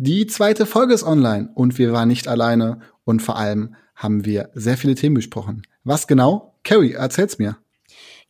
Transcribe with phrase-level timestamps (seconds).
[0.00, 4.48] Die zweite Folge ist online und wir waren nicht alleine und vor allem haben wir
[4.54, 5.66] sehr viele Themen besprochen.
[5.82, 6.54] Was genau?
[6.62, 7.58] Carrie, erzähl's mir.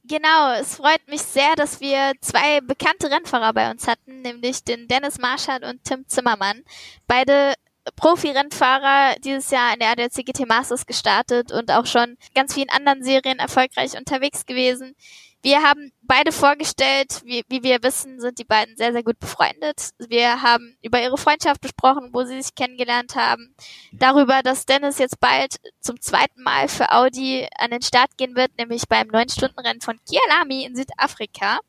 [0.04, 4.88] Genau, es freut mich sehr, dass wir zwei bekannte Rennfahrer bei uns hatten, nämlich den
[4.88, 6.62] Dennis Marschall und Tim Zimmermann.
[7.06, 7.52] Beide
[7.96, 13.04] Profi-Rennfahrer dieses Jahr in der ADAC GT Masters gestartet und auch schon ganz vielen anderen
[13.04, 14.94] Serien erfolgreich unterwegs gewesen.
[15.40, 19.90] Wir haben beide vorgestellt, wie, wie wir wissen, sind die beiden sehr, sehr gut befreundet.
[19.98, 23.54] Wir haben über ihre Freundschaft gesprochen, wo sie sich kennengelernt haben.
[23.92, 28.56] Darüber, dass Dennis jetzt bald zum zweiten Mal für Audi an den Start gehen wird,
[28.58, 31.60] nämlich beim 9-Stunden-Rennen von Kialami in Südafrika.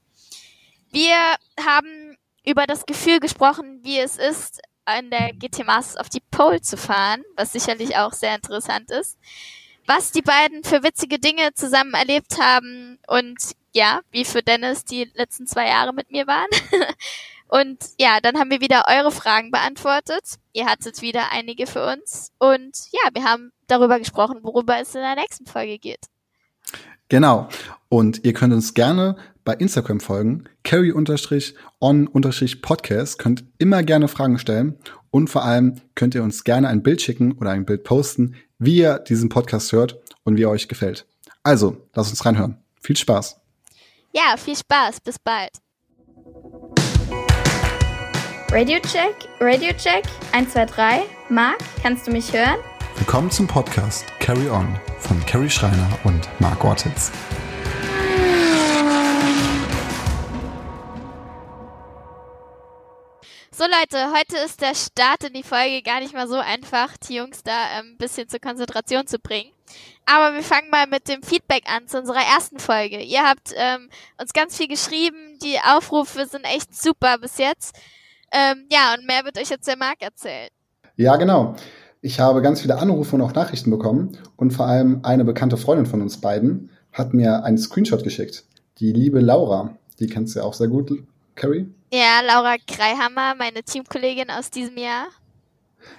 [0.91, 4.61] Wir haben über das Gefühl gesprochen, wie es ist,
[4.97, 9.19] in der GT Masters auf die Pole zu fahren, was sicherlich auch sehr interessant ist.
[9.89, 13.38] Was die beiden für witzige Dinge zusammen erlebt haben und
[13.73, 16.49] ja, wie für Dennis die letzten zwei Jahre mit mir waren.
[17.47, 20.35] Und ja, dann haben wir wieder eure Fragen beantwortet.
[20.53, 22.31] Ihr hattet wieder einige für uns.
[22.38, 26.06] Und ja, wir haben darüber gesprochen, worüber es in der nächsten Folge geht.
[27.08, 27.50] Genau.
[27.89, 30.47] Und ihr könnt uns gerne bei Instagram folgen.
[30.63, 33.17] carry-on-podcast.
[33.17, 34.78] Könnt immer gerne Fragen stellen.
[35.09, 38.77] Und vor allem könnt ihr uns gerne ein Bild schicken oder ein Bild posten, wie
[38.77, 41.07] ihr diesen Podcast hört und wie er euch gefällt.
[41.43, 42.57] Also, lasst uns reinhören.
[42.81, 43.39] Viel Spaß.
[44.13, 44.99] Ja, viel Spaß.
[44.99, 45.51] Bis bald.
[48.51, 51.01] Radio Check, Radio Check, 1, 2, 3.
[51.29, 52.57] Marc, kannst du mich hören?
[52.97, 57.11] Willkommen zum Podcast Carry On von Carrie Schreiner und Marc Ortiz.
[63.59, 67.15] So Leute, heute ist der Start in die Folge gar nicht mal so einfach, die
[67.15, 69.51] Jungs da ein ähm, bisschen zur Konzentration zu bringen.
[70.05, 73.01] Aber wir fangen mal mit dem Feedback an zu unserer ersten Folge.
[73.01, 77.75] Ihr habt ähm, uns ganz viel geschrieben, die Aufrufe sind echt super bis jetzt.
[78.31, 80.47] Ähm, ja, und mehr wird euch jetzt der Marc erzählen.
[80.95, 81.57] Ja, genau.
[81.99, 85.85] Ich habe ganz viele Anrufe und auch Nachrichten bekommen und vor allem eine bekannte Freundin
[85.85, 88.45] von uns beiden hat mir einen Screenshot geschickt.
[88.78, 91.03] Die liebe Laura, die kennst du ja auch sehr gut,
[91.35, 91.67] Carrie.
[91.91, 95.07] Ja, Laura Kreihammer, meine Teamkollegin aus diesem Jahr.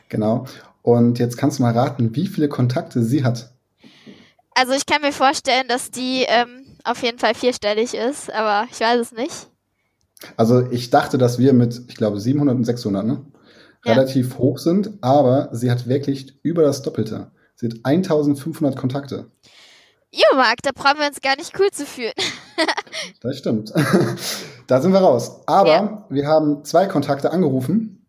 [0.08, 0.46] Genau.
[0.82, 3.50] Und jetzt kannst du mal raten, wie viele Kontakte sie hat.
[4.54, 8.80] Also ich kann mir vorstellen, dass die ähm, auf jeden Fall vierstellig ist, aber ich
[8.80, 9.48] weiß es nicht.
[10.36, 13.24] Also ich dachte, dass wir mit, ich glaube, 700 und 600, ne?
[13.84, 13.94] Ja.
[13.94, 17.30] Relativ hoch sind, aber sie hat wirklich über das Doppelte.
[17.54, 19.30] Sie hat 1500 Kontakte.
[20.12, 22.12] Jo, Marc, da brauchen wir uns gar nicht cool zu fühlen.
[23.21, 23.72] das stimmt.
[24.66, 25.43] da sind wir raus.
[25.47, 26.06] Aber ja.
[26.09, 28.06] wir haben zwei Kontakte angerufen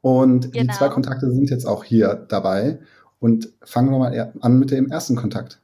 [0.00, 0.72] und genau.
[0.72, 2.80] die zwei Kontakte sind jetzt auch hier dabei.
[3.20, 5.60] Und fangen wir mal an mit dem ersten Kontakt.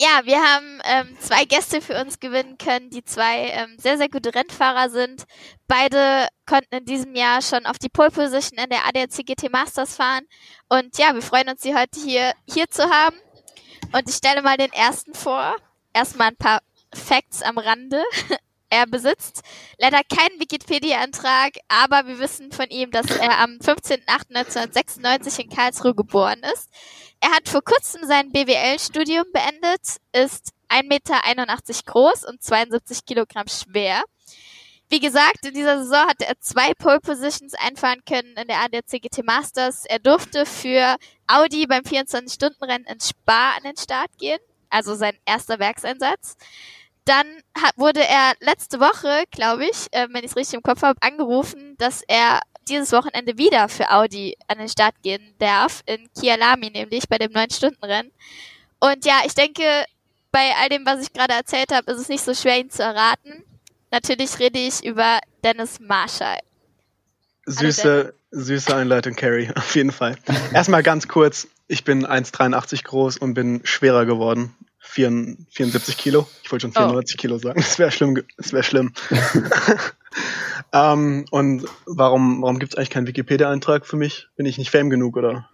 [0.00, 4.10] Ja, wir haben ähm, zwei Gäste für uns gewinnen können, die zwei ähm, sehr, sehr
[4.10, 5.24] gute Rennfahrer sind.
[5.68, 9.96] Beide konnten in diesem Jahr schon auf die Pole Position in der ADAC GT Masters
[9.96, 10.24] fahren.
[10.68, 13.16] Und ja, wir freuen uns, sie heute hier, hier zu haben.
[13.96, 15.56] Und ich stelle mal den ersten vor.
[15.94, 16.60] Erstmal ein paar
[16.92, 18.02] Facts am Rande.
[18.68, 19.42] Er besitzt
[19.78, 26.40] leider keinen Wikipedia-Antrag, aber wir wissen von ihm, dass er am 15.08.1996 in Karlsruhe geboren
[26.52, 26.68] ist.
[27.20, 31.20] Er hat vor kurzem sein BWL-Studium beendet, ist 1,81 Meter
[31.86, 34.02] groß und 72 Kilogramm schwer.
[34.88, 39.02] Wie gesagt, in dieser Saison hatte er zwei Pole Positions einfahren können in der ADAC
[39.02, 39.84] GT Masters.
[39.84, 44.38] Er durfte für Audi beim 24-Stunden-Rennen in Spa an den Start gehen,
[44.70, 46.36] also sein erster Werkseinsatz.
[47.04, 47.26] Dann
[47.60, 51.00] hat, wurde er letzte Woche, glaube ich, äh, wenn ich es richtig im Kopf habe,
[51.02, 56.70] angerufen, dass er dieses Wochenende wieder für Audi an den Start gehen darf, in Kialami
[56.70, 58.12] nämlich, bei dem 9-Stunden-Rennen.
[58.78, 59.84] Und ja, ich denke,
[60.30, 62.82] bei all dem, was ich gerade erzählt habe, ist es nicht so schwer, ihn zu
[62.82, 63.44] erraten.
[63.90, 66.38] Natürlich rede ich über Dennis Marshall.
[67.46, 70.16] Süße, süße Einleitung, Carrie, auf jeden Fall.
[70.52, 74.54] Erstmal ganz kurz, ich bin 1,83 groß und bin schwerer geworden
[74.86, 76.26] 74 Kilo.
[76.42, 77.20] Ich wollte schon 94 oh.
[77.20, 77.60] Kilo sagen.
[77.60, 78.22] Das wäre schlimm.
[78.36, 78.92] Das wäre schlimm.
[80.72, 84.28] ähm, und warum, warum gibt es eigentlich keinen Wikipedia-Eintrag für mich?
[84.36, 85.48] Bin ich nicht fame genug, oder?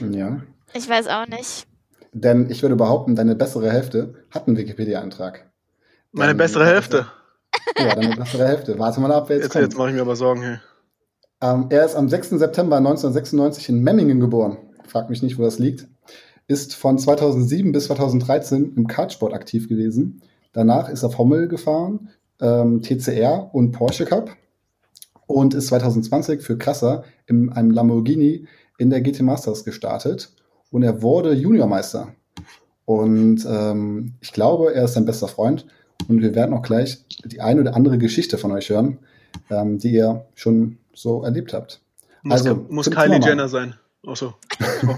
[0.00, 0.42] Ja.
[0.72, 1.66] Ich weiß auch nicht.
[2.12, 5.50] Denn ich würde behaupten, deine bessere Hälfte hat einen Wikipedia-Eintrag.
[6.12, 7.06] Meine bessere Hälfte?
[7.78, 8.78] Ja, deine bessere Hälfte.
[8.78, 9.64] Warte mal ab, wer jetzt, jetzt kommt.
[9.64, 10.58] Jetzt mache ich mir aber Sorgen, hey.
[11.42, 12.30] Ähm, er ist am 6.
[12.30, 14.56] September 1996 in Memmingen geboren.
[14.86, 15.86] Frag mich nicht, wo das liegt
[16.48, 20.22] ist von 2007 bis 2013 im Kartsport aktiv gewesen.
[20.52, 22.10] Danach ist er Formel gefahren,
[22.40, 24.30] ähm, TCR und Porsche Cup
[25.26, 28.46] und ist 2020 für Krasser in einem Lamborghini
[28.78, 30.32] in der GT Masters gestartet
[30.70, 32.08] und er wurde Juniormeister.
[32.84, 35.66] Und ähm, ich glaube, er ist sein bester Freund
[36.08, 38.98] und wir werden auch gleich die eine oder andere Geschichte von euch hören,
[39.50, 41.80] ähm, die ihr schon so erlebt habt.
[42.22, 43.20] Muss, Also, muss Kylie.
[43.20, 43.74] Jenner sein.
[44.06, 44.34] Achso.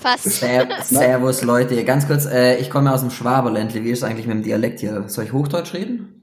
[0.00, 0.24] Fast.
[0.24, 1.82] Ser Servus, Leute.
[1.84, 3.82] Ganz kurz, äh, ich komme aus dem Schwaberländle.
[3.82, 5.08] Wie ist es eigentlich mit dem Dialekt hier?
[5.08, 6.22] Soll ich Hochdeutsch reden?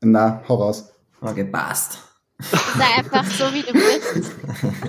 [0.00, 0.92] Na, hau raus.
[1.20, 1.98] Okay, passt.
[2.40, 4.32] Sei einfach so, wie du bist.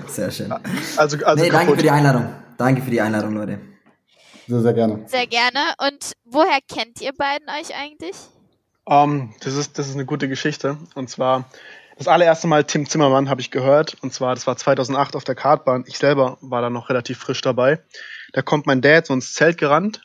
[0.14, 0.50] Sehr schön.
[0.96, 1.76] Also, also nee, danke kaputt.
[1.76, 2.28] für die Einladung.
[2.56, 3.58] Danke für die Einladung, Leute.
[4.48, 5.04] Sehr, sehr gerne.
[5.08, 5.58] Sehr gerne.
[5.86, 8.16] Und woher kennt ihr beiden euch eigentlich?
[8.88, 10.76] Ähm, das, ist, das ist eine gute Geschichte.
[10.94, 11.48] Und zwar,
[11.96, 13.96] das allererste Mal Tim Zimmermann habe ich gehört.
[14.02, 15.84] Und zwar, das war 2008 auf der Kartbahn.
[15.86, 17.80] Ich selber war da noch relativ frisch dabei.
[18.32, 20.02] Da kommt mein Dad so ins Zelt gerannt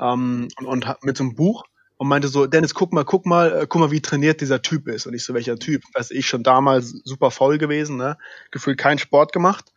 [0.00, 1.64] ähm, und, und hat- mit so einem Buch
[1.96, 4.86] und meinte so, Dennis, guck mal, guck mal, äh, guck mal, wie trainiert dieser Typ
[4.88, 5.06] ist.
[5.06, 5.82] Und ich so, welcher Typ?
[5.94, 8.16] Weiß ich, schon damals super faul gewesen, ne?
[8.50, 9.72] Gefühlt keinen Sport gemacht.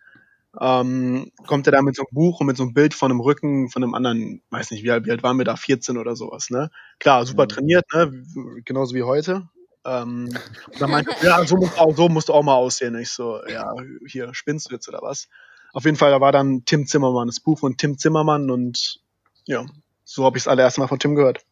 [0.60, 3.20] Ähm, kommt er da mit so einem Buch und mit so einem Bild von einem
[3.22, 6.16] Rücken von einem anderen, weiß nicht, wie alt, wie alt waren wir da, 14 oder
[6.16, 6.70] sowas, ne?
[7.00, 7.50] Klar, super Mhm.
[7.50, 8.24] trainiert, ne?
[8.64, 9.50] Genauso wie heute.
[9.86, 10.30] Ähm,
[10.72, 12.96] und dann meinte ja, so musst, du auch, so musst du auch mal aussehen.
[13.00, 13.74] Ich so, ja,
[14.08, 15.28] hier, spinnst du jetzt oder was?
[15.74, 19.00] Auf jeden Fall, da war dann Tim Zimmermann, das Buch von Tim Zimmermann und
[19.46, 19.66] ja,
[20.04, 21.44] so habe ich das allererste Mal von Tim gehört.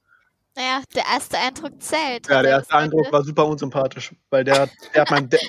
[0.55, 2.27] Naja, der erste Eindruck zählt.
[2.27, 5.29] Ja, Also der erste das Eindruck war super unsympathisch, weil der, hat- der, hat mein,
[5.29, 5.39] der,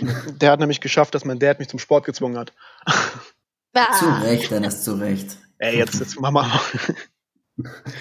[0.41, 2.53] der hat nämlich geschafft, dass mein Dad mich zum Sport gezwungen hat.
[3.75, 5.39] Ah, Zu Recht, Dennis, zu Recht.
[5.59, 6.45] Ey, jetzt, jetzt Mama.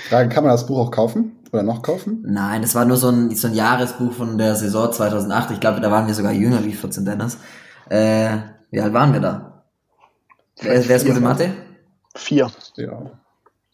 [0.09, 1.39] Frage, kann man das Buch auch kaufen?
[1.51, 2.23] Oder noch kaufen?
[2.25, 5.51] Nein, das war nur so ein, so ein Jahresbuch von der Saison 2008.
[5.51, 7.38] Ich glaube, da waren wir sogar jünger wie 14 Dennis.
[7.89, 8.38] Äh,
[8.71, 9.65] wie alt waren wir da?
[10.62, 11.53] Wer, wer ist gut in Mathe?
[12.15, 12.50] Vier.
[12.75, 13.12] Ja.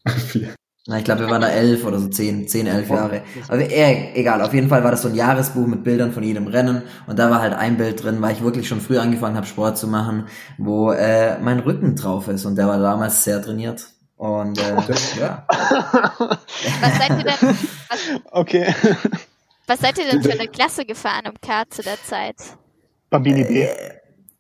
[0.08, 0.56] Vier.
[0.90, 3.22] Na, ich glaube, wir waren da elf oder so zehn, zehn, elf Jahre.
[3.50, 6.48] Aber eh, egal, auf jeden Fall war das so ein Jahresbuch mit Bildern von jedem
[6.48, 9.46] Rennen und da war halt ein Bild drin, weil ich wirklich schon früh angefangen habe,
[9.46, 13.86] Sport zu machen, wo äh, mein Rücken drauf ist und der war damals sehr trainiert.
[14.16, 14.76] Und äh,
[15.20, 15.46] ja.
[15.50, 17.50] was seid ihr denn,
[17.90, 18.00] was,
[18.32, 18.74] Okay.
[19.68, 22.38] was seid ihr denn für eine Klasse gefahren im Kart zu der Zeit?
[23.10, 23.68] Bambini B.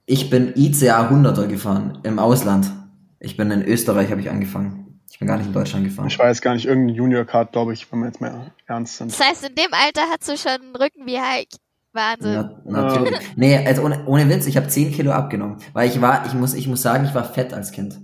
[0.05, 2.71] Ich bin ICA 100er gefahren im Ausland.
[3.19, 4.86] Ich bin in Österreich, habe ich angefangen.
[5.09, 6.07] Ich bin gar nicht in Deutschland gefahren.
[6.07, 9.11] Ich weiß gar nicht, irgendein Junior-Card, glaube ich, wenn wir jetzt mal ernst sind.
[9.11, 11.47] Das heißt, in dem Alter hast du schon einen Rücken wie Hulk.
[11.93, 12.49] Wahnsinn.
[12.65, 13.17] Na, natürlich.
[13.35, 15.57] Nee, also ohne, ohne Witz, ich habe 10 Kilo abgenommen.
[15.73, 17.99] Weil ich war, ich muss, ich muss sagen, ich war fett als Kind.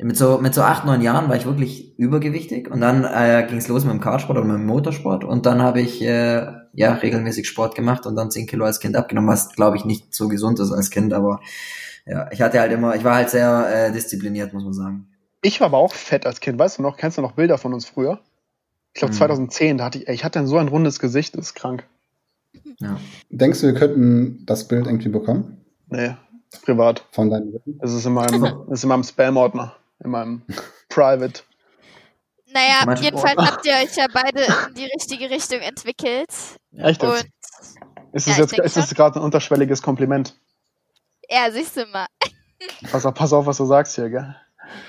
[0.00, 3.58] Mit so, mit so acht, neun Jahren war ich wirklich übergewichtig und dann äh, ging
[3.58, 6.94] es los mit dem Kartsport oder mit dem Motorsport und dann habe ich äh, ja
[6.94, 10.28] regelmäßig Sport gemacht und dann 10 Kilo als Kind abgenommen, was glaube ich nicht so
[10.28, 11.40] gesund ist als Kind, aber
[12.06, 15.13] ja, ich hatte halt immer, ich war halt sehr äh, diszipliniert, muss man sagen.
[15.44, 16.96] Ich war aber auch fett als Kind, weißt du noch?
[16.96, 18.18] Kennst du noch Bilder von uns früher?
[18.94, 19.18] Ich glaube Mhm.
[19.18, 21.86] 2010, da hatte ich, ey, ich hatte dann so ein rundes Gesicht, das ist krank.
[22.80, 22.98] Ja.
[23.28, 25.64] Denkst du, wir könnten das Bild irgendwie bekommen?
[25.88, 26.16] Nee,
[26.62, 27.04] privat.
[27.12, 27.78] Von deinen Rücken?
[27.78, 30.42] Das ist in meinem, das ist in meinem Spam-Ordner, in meinem
[30.88, 31.42] Private.
[32.52, 36.30] Naja, Manche- jedenfalls habt ihr euch ja beide in die richtige Richtung entwickelt.
[36.76, 37.24] Echt Und?
[38.12, 40.34] Ist Ja, es ich jetzt ist es gerade ein unterschwelliges Kompliment?
[41.28, 42.06] ja, siehst du mal.
[42.90, 44.36] Pass auf, pass auf, was du sagst hier, gell?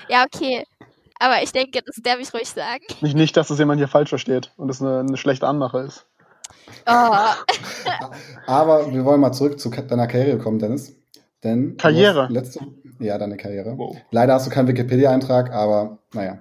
[0.08, 0.64] Ja, okay.
[1.18, 2.84] Aber ich denke, das darf ich ruhig sagen.
[3.00, 6.06] Nicht, nicht dass das jemand hier falsch versteht und es eine, eine schlechte Anmache ist.
[6.86, 7.14] Oh,
[8.46, 10.94] Aber wir wollen mal zurück zu deiner Karriere kommen, Dennis.
[11.42, 12.28] Denn Karriere?
[12.30, 12.60] Letzte,
[12.98, 13.76] ja, deine Karriere.
[13.76, 13.96] Wow.
[14.10, 16.38] Leider hast du keinen Wikipedia-Eintrag, aber naja.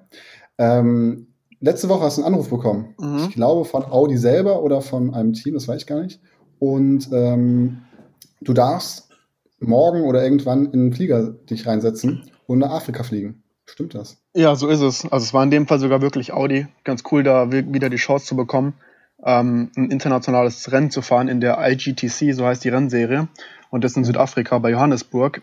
[0.58, 1.28] Ähm,
[1.60, 2.96] letzte Woche hast du einen Anruf bekommen.
[3.00, 3.28] Mhm.
[3.30, 6.22] Ich glaube von Audi selber oder von einem Team, das weiß ich gar nicht.
[6.60, 7.82] Und ähm,
[8.42, 9.05] du darfst
[9.68, 13.44] morgen oder irgendwann in einen Flieger dich reinsetzen und nach Afrika fliegen.
[13.66, 14.18] Stimmt das?
[14.36, 15.04] Ja, so ist es.
[15.06, 16.68] Also es war in dem Fall sogar wirklich Audi.
[16.84, 18.76] Ganz cool, da wi- wieder die Chance zu bekommen,
[19.24, 23.28] ähm, ein internationales Rennen zu fahren in der IGTC, so heißt die Rennserie.
[23.72, 25.42] Und das in Südafrika bei Johannesburg.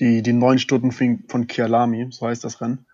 [0.00, 2.84] Die, die neun Stunden von von Kialami, so heißt das Rennen.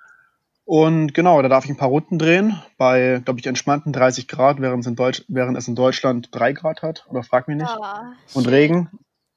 [0.67, 4.61] Und genau, da darf ich ein paar Runden drehen, bei, glaube ich, entspannten 30 Grad,
[4.61, 7.07] während es, in Deutsch, während es in Deutschland 3 Grad hat.
[7.09, 7.75] Oder frag mich nicht.
[7.77, 8.39] oh.
[8.39, 8.89] Und Regen.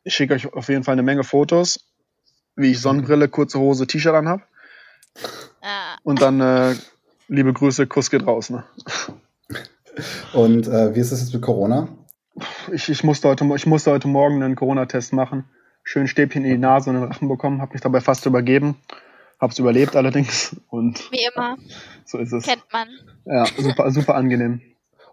[0.04, 1.80] Ich schicke euch auf jeden Fall eine Menge Fotos,
[2.56, 4.42] wie ich Sonnenbrille, kurze Hose, T-Shirt anhab.
[5.62, 5.96] Ah.
[6.04, 6.76] Und dann äh,
[7.28, 8.50] liebe Grüße, Kuss geht raus.
[8.50, 8.64] Ne?
[10.34, 11.88] Und äh, wie ist es jetzt mit Corona?
[12.72, 15.46] Ich, ich, musste heute, ich musste heute Morgen einen Corona-Test machen.
[15.84, 17.62] Schön Stäbchen in die Nase und den Rachen bekommen.
[17.62, 18.76] Habe mich dabei fast übergeben.
[19.40, 20.56] Hab's überlebt allerdings.
[20.70, 21.58] Und Wie immer,
[22.06, 22.46] so ist es.
[22.46, 22.88] kennt man.
[23.26, 24.62] Ja, super, super angenehm.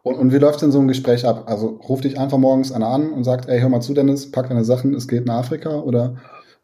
[0.02, 1.45] Und, und wie läuft denn so ein Gespräch ab?
[1.47, 4.49] Also ruft dich einfach morgens einer an und sagt, ey, hör mal zu, Dennis, pack
[4.49, 6.16] deine Sachen, es geht nach Afrika oder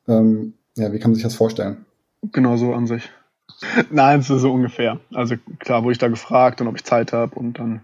[0.08, 1.84] ähm, ja, wie kann man sich das vorstellen?
[2.32, 3.10] Genau so an sich.
[3.90, 5.00] Nein, es so ungefähr.
[5.14, 7.80] Also klar wurde ich da gefragt und ob ich Zeit habe und dann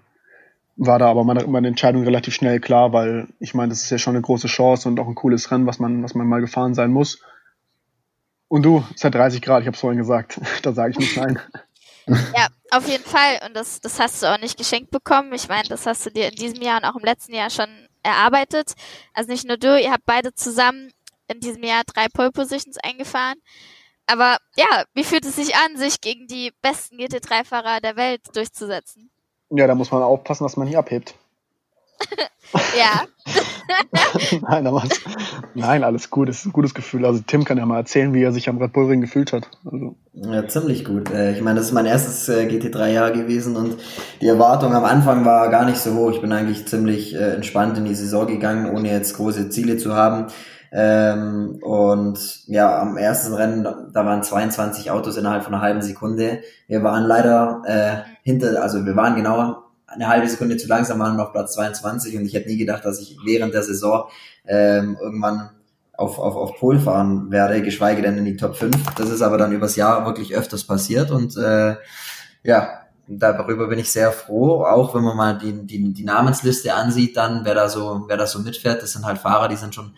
[0.77, 3.99] war da aber meine, meine Entscheidung relativ schnell klar, weil ich meine, das ist ja
[3.99, 6.75] schon eine große Chance und auch ein cooles Rennen, was man, was man mal gefahren
[6.75, 7.23] sein muss.
[8.49, 10.41] Und du, es hat 30 Grad, ich habe es vorhin gesagt.
[10.63, 11.39] Da sage ich nicht nein.
[12.37, 13.41] Ja, auf jeden Fall.
[13.47, 15.33] Und das, das hast du auch nicht geschenkt bekommen.
[15.33, 17.69] Ich meine, das hast du dir in diesem Jahr und auch im letzten Jahr schon
[18.03, 18.73] erarbeitet.
[19.15, 20.93] Also nicht nur du, ihr habt beide zusammen
[21.29, 23.39] in diesem Jahr drei Pole Positions eingefahren.
[24.07, 29.11] Aber ja, wie fühlt es sich an, sich gegen die besten GT3-Fahrer der Welt durchzusetzen?
[29.51, 31.15] Ja, da muss man aufpassen, dass man nicht abhebt.
[32.79, 33.03] ja.
[34.49, 34.85] nein, aber,
[35.55, 36.29] nein, alles gut.
[36.29, 37.07] Es ist ein gutes Gefühl.
[37.07, 39.49] Also Tim kann ja mal erzählen, wie er sich am Red Bull Ring gefühlt hat.
[39.65, 39.95] Also.
[40.13, 41.11] Ja, ziemlich gut.
[41.11, 43.77] Äh, ich meine, das ist mein erstes äh, GT3-Jahr gewesen und
[44.21, 46.11] die Erwartung am Anfang war gar nicht so hoch.
[46.11, 49.95] Ich bin eigentlich ziemlich äh, entspannt in die Saison gegangen, ohne jetzt große Ziele zu
[49.95, 50.27] haben.
[50.75, 56.41] Ähm, und ja, am ersten Rennen, da waren 22 Autos innerhalb von einer halben Sekunde.
[56.67, 59.62] Wir waren leider äh, hinter, also wir waren genau
[59.95, 63.01] eine halbe Sekunde zu langsam, waren auf Platz 22 und ich hätte nie gedacht, dass
[63.01, 64.05] ich während der Saison
[64.47, 65.51] ähm, irgendwann
[65.93, 68.95] auf, auf, auf Pol fahren werde, geschweige denn in die Top 5.
[68.97, 71.77] Das ist aber dann übers Jahr wirklich öfters passiert und äh,
[72.43, 77.17] ja, darüber bin ich sehr froh, auch wenn man mal die, die, die Namensliste ansieht,
[77.17, 79.93] dann wer da so, wer da so mitfährt, das sind halt Fahrer, die sind schon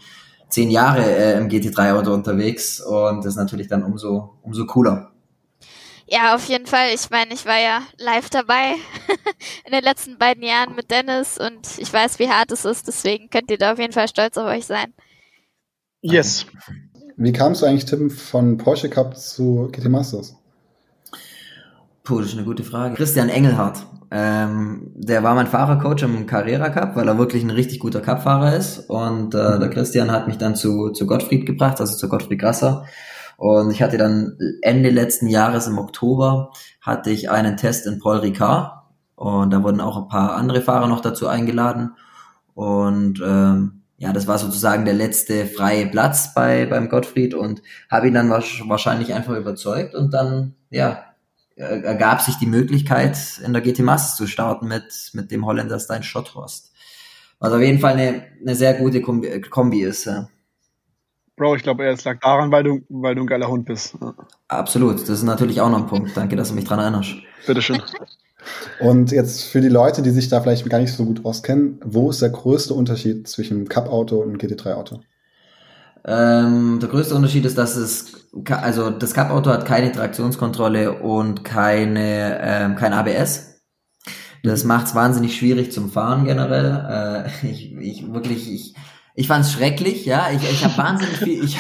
[0.48, 5.13] zehn Jahre äh, im GT3-Auto unterwegs und das ist natürlich dann umso, umso cooler.
[6.06, 6.88] Ja, auf jeden Fall.
[6.94, 8.75] Ich meine, ich war ja live dabei
[9.64, 12.87] in den letzten beiden Jahren mit Dennis und ich weiß, wie hart es ist.
[12.87, 14.92] Deswegen könnt ihr da auf jeden Fall stolz auf euch sein.
[16.02, 16.46] Yes.
[17.16, 20.37] Wie kamst du eigentlich, Tim, von Porsche Cup zu GT Masters?
[22.02, 22.96] Puh, das ist eine gute Frage.
[22.96, 23.87] Christian Engelhardt.
[24.11, 28.54] Ähm, der war mein Fahrercoach im Carrera Cup, weil er wirklich ein richtig guter Cupfahrer
[28.54, 28.90] ist.
[28.90, 32.84] Und äh, der Christian hat mich dann zu, zu Gottfried gebracht, also zu Gottfried Grasser.
[33.44, 38.20] Und ich hatte dann Ende letzten Jahres im Oktober hatte ich einen Test in Paul
[38.20, 38.72] Ricard.
[39.16, 41.90] Und da wurden auch ein paar andere Fahrer noch dazu eingeladen.
[42.54, 47.60] Und ähm, ja, das war sozusagen der letzte freie Platz bei beim Gottfried und
[47.90, 51.04] habe ihn dann wahrscheinlich einfach überzeugt und dann ja
[51.54, 56.02] ergab sich die Möglichkeit, in der GT Masters zu starten mit, mit dem Holländer Stein
[56.02, 56.72] Schotthorst.
[57.40, 60.06] Was auf jeden Fall eine, eine sehr gute Kombi, Kombi ist.
[60.06, 60.30] Ja.
[61.36, 63.96] Bro, ich glaube, es lag daran, weil du, weil du ein geiler Hund bist.
[64.00, 64.14] Ja.
[64.48, 66.16] Absolut, das ist natürlich auch noch ein Punkt.
[66.16, 67.14] Danke, dass du mich dran erinnerst.
[67.46, 67.82] Bitteschön.
[68.80, 72.10] Und jetzt für die Leute, die sich da vielleicht gar nicht so gut auskennen, wo
[72.10, 75.00] ist der größte Unterschied zwischen Cup-Auto und GT3-Auto?
[76.06, 82.38] Ähm, der größte Unterschied ist, dass es, also das Cup-Auto hat keine Traktionskontrolle und keine,
[82.42, 83.62] ähm, kein ABS.
[84.42, 87.24] Das macht es wahnsinnig schwierig zum Fahren generell.
[87.42, 88.74] Äh, ich, ich wirklich, ich,
[89.14, 90.28] ich fand es schrecklich, ja.
[90.33, 91.59] Ich, ich habe wahnsinnig viel, ich,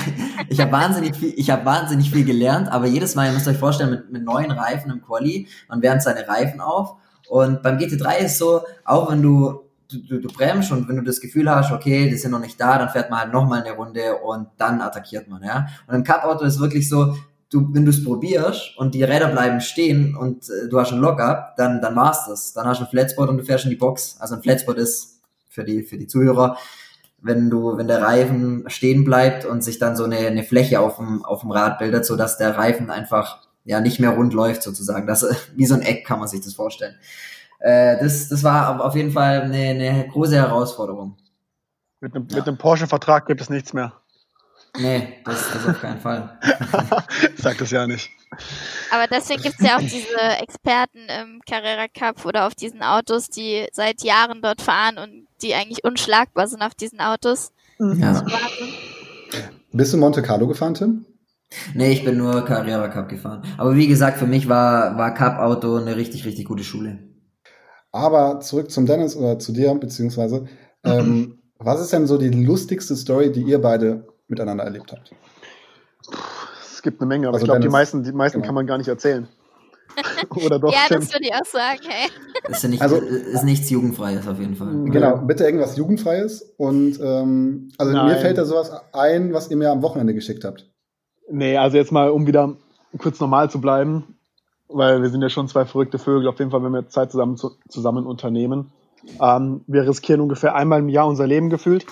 [0.48, 3.58] ich habe wahnsinnig viel, ich habe wahnsinnig viel gelernt, aber jedes Mal, ihr müsst euch
[3.58, 6.96] vorstellen, mit, mit neuen Reifen im Quali, man wärmt seine Reifen auf.
[7.28, 11.20] Und beim GT3 ist so, auch wenn du du, du, bremst und wenn du das
[11.20, 14.16] Gefühl hast, okay, die sind noch nicht da, dann fährt man halt nochmal eine Runde
[14.16, 15.66] und dann attackiert man, ja.
[15.86, 17.16] Und im Cup-Auto ist wirklich so,
[17.50, 20.98] du, wenn du es probierst und die Räder bleiben stehen und äh, du hast ein
[20.98, 22.52] Lockup, dann, dann war's das.
[22.52, 24.16] Dann hast du ein Flatspot und du fährst in die Box.
[24.18, 26.56] Also ein Flatspot ist für die, für die Zuhörer,
[27.24, 30.96] wenn du, wenn der Reifen stehen bleibt und sich dann so eine, eine Fläche auf
[30.96, 34.62] dem, auf dem Rad bildet, so dass der Reifen einfach ja nicht mehr rund läuft
[34.62, 35.06] sozusagen.
[35.06, 35.26] Das
[35.56, 36.94] wie so ein Eck kann man sich das vorstellen
[37.64, 41.16] äh, das, das war auf jeden Fall eine, eine große Herausforderung.
[42.00, 42.36] Mit einem, ja.
[42.36, 43.94] mit einem Porsche-Vertrag gibt es nichts mehr.
[44.76, 46.38] Nee, das, das auf keinen Fall.
[47.36, 48.10] Sag das ja nicht.
[48.90, 53.28] Aber deswegen gibt es ja auch diese Experten im Carrera Cup oder auf diesen Autos,
[53.28, 57.52] die seit Jahren dort fahren und die eigentlich unschlagbar sind auf diesen Autos.
[57.78, 58.24] Ja.
[59.72, 61.06] Bist du Monte Carlo gefahren, Tim?
[61.74, 63.42] Nee, ich bin nur Carrera Cup gefahren.
[63.58, 66.98] Aber wie gesagt, für mich war, war Cup Auto eine richtig, richtig gute Schule.
[67.92, 70.46] Aber zurück zum Dennis oder zu dir, beziehungsweise,
[70.82, 75.12] ähm, was ist denn so die lustigste Story, die ihr beide miteinander erlebt habt?
[76.60, 78.46] Es gibt eine Menge, aber also ich glaube, die meisten, die meisten genau.
[78.46, 79.28] kann man gar nicht erzählen.
[80.44, 80.72] Oder doch?
[80.72, 82.10] ja, das würde ich auch sagen, hey.
[82.50, 84.84] Ist, ja nicht, also, ist nichts Jugendfreies auf jeden Fall.
[84.86, 86.54] Genau, bitte irgendwas Jugendfreies.
[86.56, 88.06] Und ähm, also Nein.
[88.06, 90.68] mir fällt da sowas ein, was ihr mir am Wochenende geschickt habt.
[91.30, 92.56] Nee, also jetzt mal, um wieder
[92.98, 94.14] kurz normal zu bleiben
[94.68, 97.36] weil wir sind ja schon zwei verrückte Vögel, auf jeden Fall, wenn wir Zeit zusammen,
[97.68, 98.72] zusammen unternehmen.
[99.20, 101.86] Ähm, wir riskieren ungefähr einmal im Jahr unser Leben gefühlt.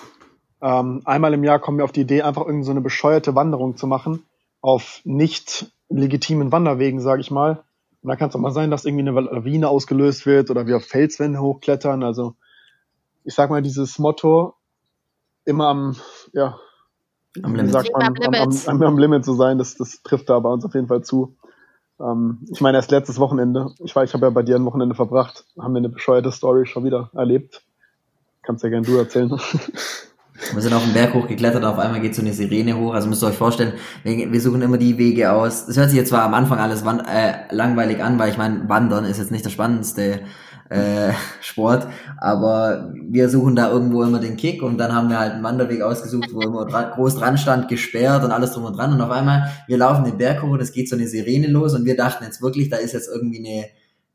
[0.61, 3.77] Ähm, einmal im Jahr kommen wir auf die Idee, einfach irgendeine so eine bescheuerte Wanderung
[3.77, 4.23] zu machen,
[4.61, 7.63] auf nicht legitimen Wanderwegen, sage ich mal.
[8.03, 10.77] Und da kann es auch mal sein, dass irgendwie eine Lawine ausgelöst wird oder wir
[10.77, 12.03] auf Felswände hochklettern.
[12.03, 12.35] Also
[13.23, 14.55] ich sag mal, dieses Motto,
[15.45, 15.95] immer am,
[16.33, 16.59] ja,
[17.41, 17.71] am Limit.
[17.71, 20.65] Sagt man, am, am, am, am, Limit zu sein, das, das trifft da bei uns
[20.65, 21.37] auf jeden Fall zu.
[21.99, 24.95] Ähm, ich meine, erst letztes Wochenende, ich war, ich habe ja bei dir ein Wochenende
[24.95, 27.63] verbracht, haben wir eine bescheuerte Story schon wieder erlebt.
[28.41, 29.31] Kannst ja gerne du erzählen.
[30.53, 32.93] Wir sind auf den Berg hochgeklettert, auf einmal geht so eine Sirene hoch.
[32.93, 33.73] Also müsst ihr euch vorstellen,
[34.03, 35.67] wir, suchen immer die Wege aus.
[35.67, 39.05] Das hört sich jetzt zwar am Anfang alles äh, langweilig an, weil ich meine, Wandern
[39.05, 40.21] ist jetzt nicht das Spannendste
[40.69, 41.11] äh,
[41.41, 41.87] Sport.
[42.17, 45.81] Aber wir suchen da irgendwo immer den Kick und dann haben wir halt einen Wanderweg
[45.83, 48.91] ausgesucht, wo immer dran, groß dran stand, gesperrt und alles drum und dran.
[48.91, 51.75] Und auf einmal, wir laufen den Berg hoch und es geht so eine Sirene los
[51.75, 53.65] und wir dachten jetzt wirklich, da ist jetzt irgendwie eine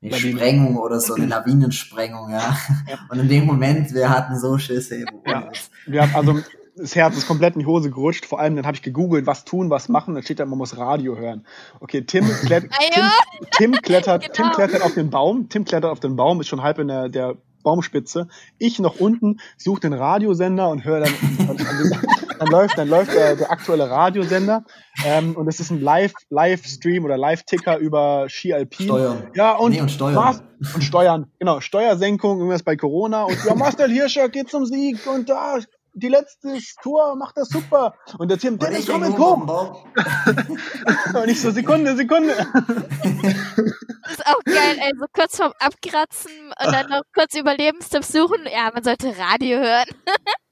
[0.02, 0.14] eine.
[0.14, 2.57] Sprengung oder so, eine Lawinensprengung, ja.
[2.88, 2.99] ja.
[3.11, 5.05] Und in dem Moment, wir hatten so Schüsse.
[5.26, 5.50] Ja.
[5.87, 6.43] Wir haben also
[6.78, 8.25] das Herz ist komplett in die Hose gerutscht.
[8.25, 10.14] Vor allem, dann habe ich gegoogelt, was tun, was machen.
[10.14, 11.45] Dann steht da, man muss Radio hören.
[11.81, 13.05] Okay, Tim, klett, Tim,
[13.50, 14.35] Tim, klettert, genau.
[14.35, 15.49] Tim klettert auf den Baum.
[15.49, 17.37] Tim klettert auf den Baum, ist schon halb in der, der
[17.68, 18.28] Baumspitze.
[18.56, 22.02] Ich noch unten suche den Radiosender und höre dann, dann, dann,
[22.38, 24.64] dann, läuft, dann läuft der, der aktuelle Radiosender.
[25.04, 28.87] Ähm, und es ist ein Live, Livestream oder Live-Ticker über Ski Alpin.
[28.87, 29.30] Steuern.
[29.34, 30.40] Ja, und, nee, und Steuern.
[30.75, 31.30] und Steuern.
[31.38, 33.25] Genau, Steuersenkung, irgendwas bei Corona.
[33.25, 35.58] Und ja, Marcel Hirscher geht zum Sieg und da
[35.99, 37.95] die letzte Tour macht das super.
[38.19, 39.49] Und der Tim, Dennis, komm, komm.
[39.49, 42.35] und ich so, Sekunde, Sekunde.
[42.35, 46.33] Das ist auch geil, ey, so kurz vorm Abkratzen
[46.64, 48.38] und dann noch kurz Überlebenstipps suchen.
[48.45, 49.88] Ja, man sollte Radio hören.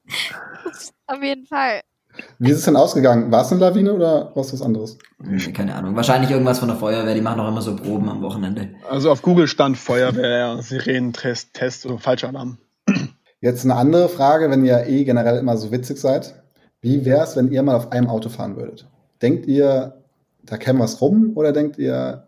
[1.07, 1.81] Auf jeden Fall.
[2.39, 3.31] Wie ist es denn ausgegangen?
[3.31, 4.97] War es eine Lawine oder was was anderes?
[5.21, 5.95] Hm, keine Ahnung.
[5.95, 7.13] Wahrscheinlich irgendwas von der Feuerwehr.
[7.13, 8.75] Die machen auch immer so Proben am Wochenende.
[8.89, 12.57] Also auf Google stand Feuerwehr, Sirenentest, Test oder falscher Alarm.
[13.39, 16.35] Jetzt eine andere Frage, wenn ihr eh generell immer so witzig seid.
[16.81, 18.87] Wie wäre es, wenn ihr mal auf einem Auto fahren würdet?
[19.21, 19.97] Denkt ihr,
[20.43, 22.27] da käme was rum oder denkt ihr,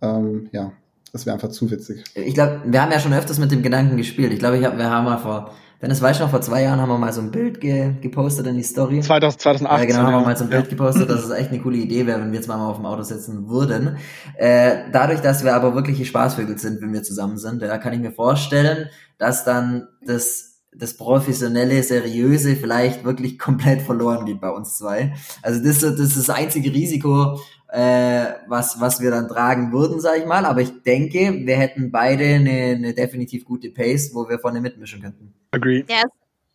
[0.00, 0.72] ähm, ja,
[1.12, 2.04] das wäre einfach zu witzig?
[2.14, 4.32] Ich glaube, wir haben ja schon öfters mit dem Gedanken gespielt.
[4.32, 6.96] Ich glaube, hab, wir haben mal vor, Dennis weiß noch, vor zwei Jahren haben wir
[6.96, 9.00] mal so ein Bild ge gepostet in die Story.
[9.00, 9.66] 2018.
[9.66, 12.06] Ja, genau, haben wir mal so ein Bild gepostet, dass es echt eine coole Idee
[12.06, 13.96] wäre, wenn wir jetzt mal auf dem Auto sitzen würden.
[14.36, 17.98] Äh, dadurch, dass wir aber wirkliche Spaßvögel sind, wenn wir zusammen sind, da kann ich
[17.98, 24.78] mir vorstellen, dass dann das das professionelle, seriöse vielleicht wirklich komplett verloren geht bei uns
[24.78, 25.14] zwei.
[25.42, 30.18] Also das, das ist das einzige Risiko, äh, was, was wir dann tragen würden, sag
[30.18, 30.46] ich mal.
[30.46, 35.02] Aber ich denke, wir hätten beide eine, eine definitiv gute Pace, wo wir vorne mitmischen
[35.02, 35.34] könnten.
[35.52, 35.84] Agree.
[35.88, 36.02] Ja,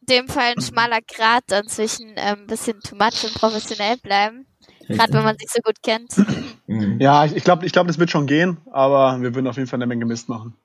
[0.01, 3.97] in dem Fall ein schmaler Grad dann zwischen ein ähm, bisschen too much und professionell
[3.97, 4.45] bleiben.
[4.87, 6.15] Gerade wenn man sich so gut kennt.
[6.67, 6.99] Mhm.
[6.99, 9.67] Ja, ich, ich glaube, ich glaub, das wird schon gehen, aber wir würden auf jeden
[9.67, 10.55] Fall eine Menge Mist machen.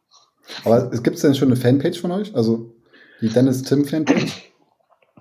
[0.65, 2.35] Aber es gibt denn schon eine Fanpage von euch?
[2.35, 2.75] Also
[3.21, 4.51] die Dennis Tim Fanpage?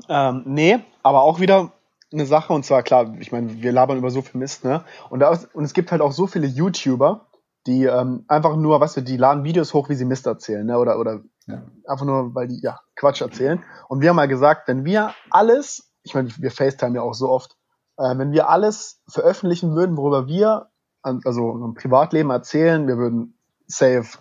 [0.09, 1.71] ähm, nee, aber auch wieder
[2.11, 4.83] eine Sache und zwar klar, ich meine, wir labern über so viel Mist, ne?
[5.09, 7.27] Und, da und es gibt halt auch so viele YouTuber,
[7.67, 10.65] die ähm, einfach nur, was weißt du, die laden Videos hoch, wie sie Mist erzählen,
[10.65, 10.77] ne?
[10.77, 11.63] Oder, oder ja.
[11.87, 13.63] einfach nur, weil die ja Quatsch erzählen.
[13.87, 17.29] Und wir haben mal gesagt, wenn wir alles, ich meine, wir FaceTime ja auch so
[17.29, 17.57] oft,
[17.97, 20.67] äh, wenn wir alles veröffentlichen würden, worüber wir,
[21.01, 24.19] also im Privatleben erzählen, wir würden safe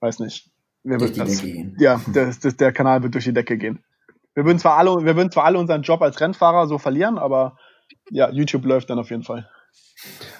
[0.00, 0.50] weiß nicht.
[0.84, 1.42] Wir die das.
[1.78, 3.84] Ja, das, das, der Kanal wird durch die Decke gehen.
[4.34, 7.58] Wir würden zwar alle, wir würden zwar alle unseren Job als Rennfahrer so verlieren, aber
[8.10, 9.48] ja, YouTube läuft dann auf jeden Fall.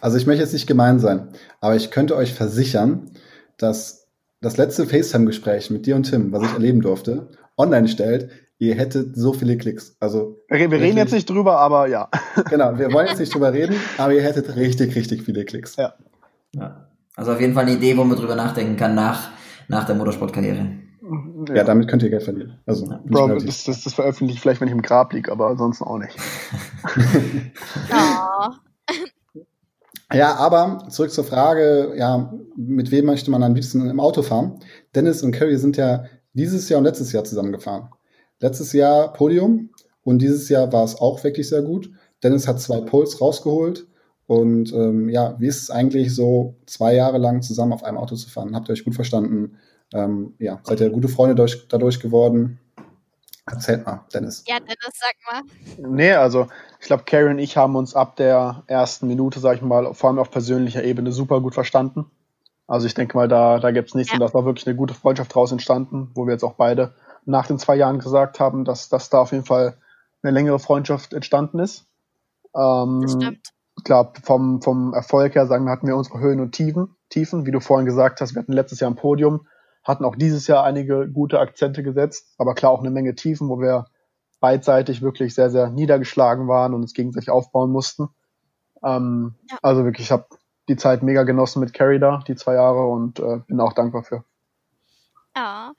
[0.01, 3.11] Also ich möchte jetzt nicht gemein sein, aber ich könnte euch versichern,
[3.57, 4.08] dass
[4.41, 9.17] das letzte FaceTime-Gespräch mit dir und Tim, was ich erleben durfte, online stellt, ihr hättet
[9.17, 9.97] so viele Klicks.
[10.01, 12.09] Also wir, wir reden jetzt nicht drüber, aber ja.
[12.51, 15.77] Genau, wir wollen jetzt nicht drüber reden, aber ihr hättet richtig, richtig viele Klicks.
[15.77, 15.95] Ja.
[16.55, 16.89] ja.
[17.17, 19.31] Also auf jeden Fall eine Idee, wo man drüber nachdenken kann nach
[19.69, 20.71] nach der Motorsportkarriere.
[21.49, 21.55] Ja.
[21.55, 22.59] ja, damit könnt ihr Geld verdienen.
[22.67, 23.01] Also, ja.
[23.05, 25.99] Bro, das, das, das veröffentliche ich vielleicht, wenn ich im Grab liege, aber ansonsten auch
[25.99, 26.17] nicht.
[27.93, 28.53] oh.
[30.13, 34.61] Ja, aber zurück zur Frage, ja, mit wem möchte man am liebsten im Auto fahren?
[34.95, 37.91] Dennis und Carrie sind ja dieses Jahr und letztes Jahr zusammengefahren.
[38.41, 39.71] Letztes Jahr Podium
[40.03, 41.91] und dieses Jahr war es auch wirklich sehr gut.
[42.23, 43.87] Dennis hat zwei Poles rausgeholt
[44.27, 48.15] und ähm, ja, wie ist es eigentlich so, zwei Jahre lang zusammen auf einem Auto
[48.15, 48.55] zu fahren?
[48.55, 49.57] Habt ihr euch gut verstanden?
[49.93, 52.61] Ähm, ja, seid ihr gute Freunde durch, dadurch geworden?
[53.51, 54.45] Erzählt mal, Dennis.
[54.47, 55.91] Ja, Dennis, sag mal.
[55.91, 56.49] Nee, also
[56.81, 60.11] ich glaube, Carrie und ich haben uns ab der ersten Minute, sag ich mal, vor
[60.11, 62.11] allem auf persönlicher Ebene super gut verstanden.
[62.67, 64.19] Also ich denke mal, da, da gibt es nichts ja.
[64.19, 67.47] und da war wirklich eine gute Freundschaft draus entstanden, wo wir jetzt auch beide nach
[67.47, 69.79] den zwei Jahren gesagt haben, dass, dass da auf jeden Fall
[70.23, 71.87] eine längere Freundschaft entstanden ist.
[72.55, 73.53] Ähm, das stimmt
[73.85, 77.51] klar, vom, vom Erfolg her, sagen wir, hatten wir unsere Höhen und Tiefen, Tiefen, wie
[77.51, 79.47] du vorhin gesagt hast, wir hatten letztes Jahr ein Podium,
[79.89, 83.59] hatten auch dieses Jahr einige gute Akzente gesetzt, aber klar auch eine Menge Tiefen, wo
[83.59, 83.87] wir
[84.39, 88.09] beidseitig wirklich sehr, sehr niedergeschlagen waren und uns gegenseitig aufbauen mussten.
[88.85, 89.59] Ähm, ja.
[89.63, 90.27] Also wirklich, ich habe
[90.69, 94.05] die Zeit mega genossen mit Carrie da, die zwei Jahre, und äh, bin auch dankbar
[94.05, 94.25] für.
[95.35, 95.73] Ja,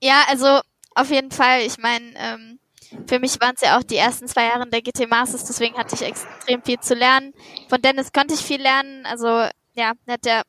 [0.00, 0.60] ja also
[0.94, 1.60] auf jeden Fall.
[1.60, 2.58] Ich meine, ähm,
[3.06, 5.94] für mich waren es ja auch die ersten zwei Jahre der GT Masters, deswegen hatte
[5.94, 7.34] ich extrem viel zu lernen.
[7.68, 9.26] Von Dennis konnte ich viel lernen, also
[9.74, 10.42] ja, hat er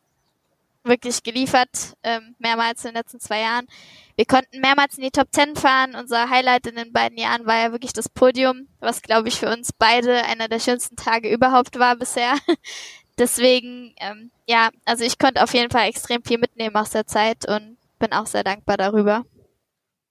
[0.83, 3.67] wirklich geliefert, ähm, mehrmals in den letzten zwei Jahren.
[4.15, 5.95] Wir konnten mehrmals in die Top Ten fahren.
[5.95, 9.51] Unser Highlight in den beiden Jahren war ja wirklich das Podium, was glaube ich für
[9.51, 12.33] uns beide einer der schönsten Tage überhaupt war bisher.
[13.17, 17.47] Deswegen, ähm, ja, also ich konnte auf jeden Fall extrem viel mitnehmen aus der Zeit
[17.47, 19.23] und bin auch sehr dankbar darüber.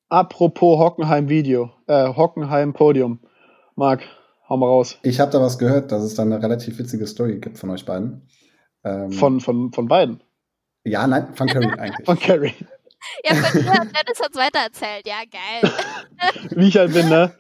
[0.09, 3.21] Apropos Hockenheim-Video, äh, Hockenheim-Podium.
[3.77, 4.03] Marc,
[4.49, 4.99] hau mal raus.
[5.03, 7.85] Ich habe da was gehört, dass es da eine relativ witzige Story gibt von euch
[7.85, 8.29] beiden.
[8.85, 10.23] Ähm, von, von, von beiden?
[10.85, 12.07] Ja, nein, von Carrie eigentlich.
[12.07, 12.55] Von Carrie.
[13.25, 15.07] Ja, von dir und Dennis hat's weitererzählt.
[15.07, 15.73] Ja, geil.
[16.57, 17.33] Wie ich halt bin, ne?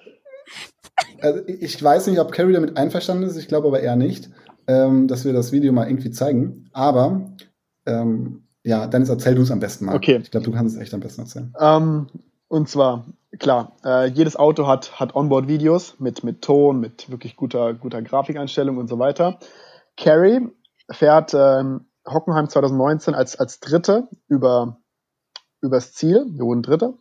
[1.20, 4.30] Also ich weiß nicht, ob Carrie damit einverstanden ist, ich glaube aber eher nicht,
[4.66, 6.68] ähm, dass wir das Video mal irgendwie zeigen.
[6.72, 7.32] Aber
[7.86, 9.96] ähm, ja, Dennis, erzähl du es am besten mal.
[9.96, 10.20] Okay.
[10.22, 11.54] Ich glaube, du kannst es echt am besten erzählen.
[11.58, 12.06] Ähm,
[12.48, 13.06] und zwar,
[13.38, 18.76] klar, äh, jedes Auto hat, hat Onboard-Videos mit, mit Ton, mit wirklich guter, guter Grafikeinstellung
[18.76, 19.38] und so weiter.
[19.96, 20.48] Carrie
[20.90, 24.78] fährt ähm, Hockenheim 2019 als, als Dritte über,
[25.60, 26.26] übers Ziel.
[26.30, 26.94] Wir wurden Dritte.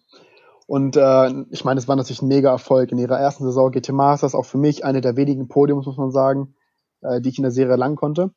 [0.67, 3.89] Und äh, ich meine, es war natürlich ein mega Erfolg in ihrer ersten Saison GT
[3.89, 6.55] Masters, auch für mich eine der wenigen Podiums, muss man sagen,
[7.01, 8.31] äh, die ich in der Serie lang konnte.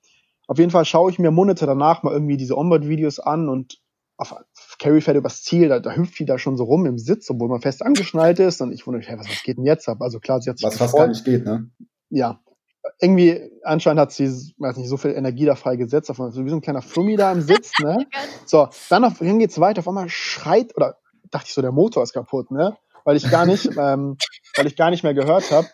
[0.47, 3.79] Auf jeden Fall schaue ich mir Monate danach mal irgendwie diese Onboard-Videos an und
[4.17, 4.35] auf
[4.79, 7.49] Carrie fährt übers Ziel, da, da hüpft die da schon so rum im Sitz, obwohl
[7.49, 8.61] man fest angeschnallt ist.
[8.61, 10.01] Und ich wundere mich, hey, was, was geht denn jetzt ab?
[10.01, 11.71] Also klar, sie hat sich Was fast gar nicht geht, ne?
[12.11, 12.41] Ja.
[13.01, 14.27] Irgendwie, anscheinend hat sie,
[14.59, 17.33] weiß nicht, so viel Energie da freigesetzt, auf, so wie so ein kleiner Flummi da
[17.33, 18.07] im Sitz, ne?
[18.47, 20.97] So, dann, auf, dann geht's weiter, auf einmal schreit, oder
[21.31, 22.77] dachte ich so, der Motor ist kaputt, ne?
[23.05, 24.17] Weil ich gar nicht, ähm,
[24.57, 25.67] weil ich gar nicht mehr gehört habe,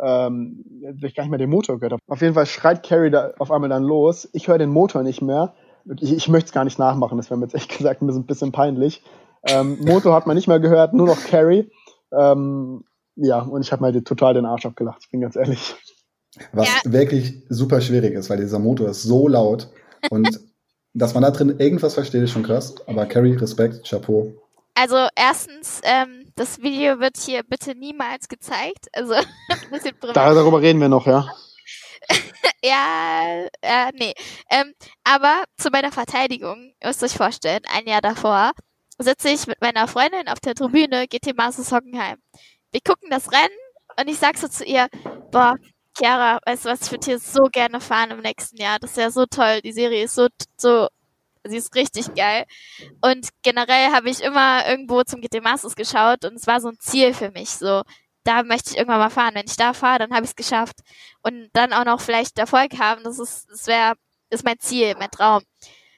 [0.00, 2.02] ähm, weil ich gar nicht mehr den Motor gehört habe.
[2.06, 4.28] Auf jeden Fall schreit Carrie da auf einmal dann los.
[4.32, 5.54] Ich höre den Motor nicht mehr.
[6.00, 8.26] Ich, ich möchte es gar nicht nachmachen, das wäre mir jetzt echt gesagt ein bisschen,
[8.26, 9.02] bisschen peinlich.
[9.48, 11.70] Ähm, Motor hat man nicht mehr gehört, nur noch Carrie.
[12.12, 12.84] Ähm,
[13.16, 15.74] ja, und ich habe mir total den Arsch abgelacht, ich bin ganz ehrlich.
[16.52, 16.92] Was ja.
[16.92, 19.68] wirklich super schwierig ist, weil dieser Motor ist so laut
[20.10, 20.40] und
[20.94, 22.74] dass man da drin irgendwas versteht, ist schon krass.
[22.86, 24.32] Aber Carrie, Respekt, Chapeau.
[24.74, 28.86] Also erstens, ähm, das Video wird hier bitte niemals gezeigt.
[28.92, 29.14] Also
[29.48, 30.16] ein bisschen privat.
[30.16, 31.28] Darüber reden wir noch, ja.
[32.62, 34.14] ja, äh, nee.
[34.50, 34.72] Ähm,
[35.04, 38.52] aber zu meiner Verteidigung, ihr müsst euch vorstellen, ein Jahr davor
[38.98, 42.18] sitze ich mit meiner Freundin auf der Tribüne GT Masters Hockenheim.
[42.72, 43.58] Wir gucken das Rennen
[43.98, 44.88] und ich sag so zu ihr,
[45.30, 45.56] boah,
[45.98, 48.78] Chiara, weißt du was, ich würde hier so gerne fahren im nächsten Jahr.
[48.78, 49.60] Das ist ja so toll.
[49.62, 50.88] Die Serie ist so, so,
[51.44, 52.44] sie ist richtig geil.
[53.02, 56.78] Und generell habe ich immer irgendwo zum GT Masters geschaut und es war so ein
[56.78, 57.82] Ziel für mich, so,
[58.24, 59.34] da möchte ich irgendwann mal fahren.
[59.34, 60.76] Wenn ich da fahre, dann habe ich es geschafft.
[61.22, 63.94] Und dann auch noch vielleicht Erfolg haben, das ist, das wäre,
[64.30, 65.42] ist mein Ziel, mein Traum.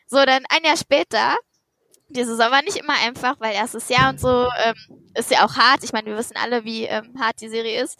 [0.07, 1.37] So, dann ein Jahr später,
[2.09, 4.75] die Saison war nicht immer einfach, weil erstes Jahr und so ähm,
[5.15, 5.85] ist ja auch hart.
[5.85, 7.99] Ich meine, wir wissen alle, wie ähm, hart die Serie ist.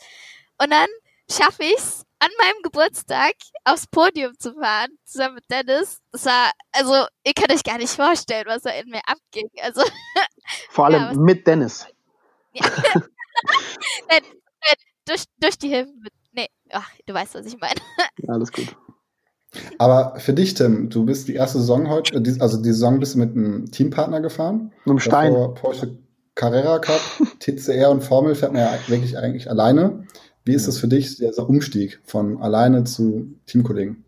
[0.59, 0.89] Und dann
[1.31, 3.33] schaffe ich es, an meinem Geburtstag
[3.65, 6.01] aufs Podium zu fahren, zusammen mit Dennis.
[6.13, 9.49] Das war, also, ihr könnt euch gar nicht vorstellen, was da in mir abging.
[9.63, 9.83] Also,
[10.71, 11.87] Vor allem ja, mit Dennis.
[12.53, 12.67] Ja.
[14.09, 15.93] nein, nein, durch, durch die Hilfe.
[16.33, 17.81] Nee, ach, du weißt, was ich meine.
[18.29, 18.77] Alles gut.
[19.79, 23.19] Aber für dich, Tim, du bist die erste Saison heute, also die Saison bist du
[23.19, 24.73] mit einem Teampartner gefahren.
[24.85, 25.33] Mit einem Stein.
[25.33, 25.99] Davor Porsche
[26.37, 27.01] Carrera Cup,
[27.41, 30.07] TCR und Formel fährt man ja wirklich eigentlich alleine.
[30.51, 34.05] Wie ist das für dich, dieser Umstieg von alleine zu Teamkollegen?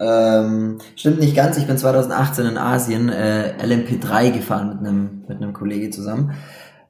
[0.00, 1.58] Ähm, stimmt nicht ganz.
[1.58, 6.32] Ich bin 2018 in Asien äh, LMP3 gefahren mit einem mit einem Kollege zusammen.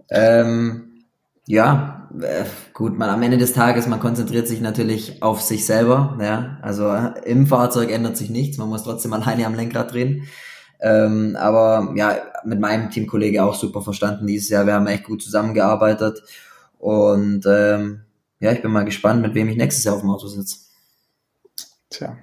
[0.08, 1.02] Ähm,
[1.48, 6.16] ja, äh, gut, man am Ende des Tages, man konzentriert sich natürlich auf sich selber,
[6.22, 6.58] ja.
[6.62, 10.28] Also äh, im Fahrzeug ändert sich nichts, man muss trotzdem alleine am Lenkrad drehen.
[10.80, 14.64] Ähm, aber ja, mit meinem Teamkollege auch super verstanden dieses Jahr.
[14.64, 16.22] Wir haben echt gut zusammengearbeitet.
[16.78, 18.02] Und ähm,
[18.42, 20.56] ja, ich bin mal gespannt, mit wem ich nächstes Jahr auf dem Auto sitze.
[21.90, 22.18] Tja.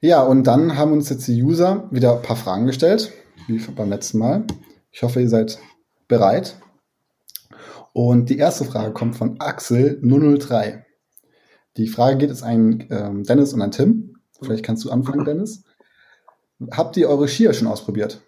[0.00, 3.12] Ja, und dann haben uns jetzt die User wieder ein paar Fragen gestellt,
[3.46, 4.44] wie beim letzten Mal.
[4.90, 5.60] Ich hoffe, ihr seid
[6.08, 6.60] bereit.
[7.92, 10.82] Und die erste Frage kommt von Axel003.
[11.76, 14.16] Die Frage geht jetzt an ähm, Dennis und an Tim.
[14.42, 15.62] Vielleicht kannst du anfangen, Dennis.
[16.72, 18.20] Habt ihr eure Skier schon ausprobiert?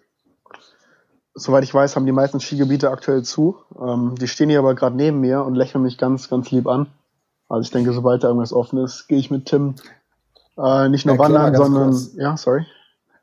[1.33, 3.57] Soweit ich weiß, haben die meisten Skigebiete aktuell zu.
[3.79, 6.87] Ähm, die stehen hier aber gerade neben mir und lächeln mich ganz, ganz lieb an.
[7.47, 9.75] Also ich denke, sobald da irgendwas offen ist, gehe ich mit Tim
[10.57, 12.11] äh, nicht nur Erklär wandern, sondern kurz.
[12.15, 12.65] ja, sorry.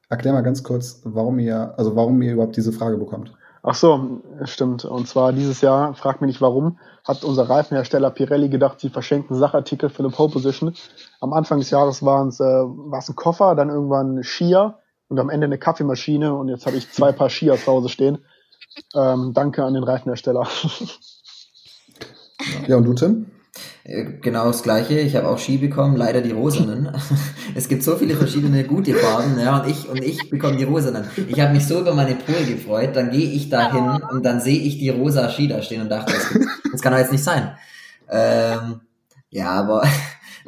[0.09, 3.33] Erklär mal ganz kurz, warum ihr, also warum ihr überhaupt diese Frage bekommt.
[3.62, 4.85] Ach so, stimmt.
[4.85, 9.37] Und zwar dieses Jahr, fragt mich nicht warum, hat unser Reifenhersteller Pirelli gedacht, sie verschenken
[9.37, 10.75] Sachartikel für eine Pole Position.
[11.21, 15.31] Am Anfang des Jahres waren es äh, war's ein Koffer, dann irgendwann Skier und am
[15.31, 18.18] Ende eine Kaffeemaschine und jetzt habe ich zwei Paar Skier zu Hause stehen.
[18.94, 20.47] Ähm, danke an den Reifenhersteller.
[22.66, 23.27] Ja, und du, Tim?
[23.85, 25.01] Äh, genau das gleiche.
[25.01, 26.90] Ich habe auch Ski bekommen, leider die rosanen.
[27.55, 31.05] Es gibt so viele verschiedene gute Farben, ja, und ich und ich bekomme die rosanen.
[31.29, 34.40] Ich habe mich so über meine Pole gefreut, dann gehe ich da hin und dann
[34.40, 36.38] sehe ich die rosa Ski da stehen und dachte, das,
[36.71, 37.57] das kann doch jetzt nicht sein.
[38.11, 38.83] Ähm,
[39.31, 39.83] ja, aber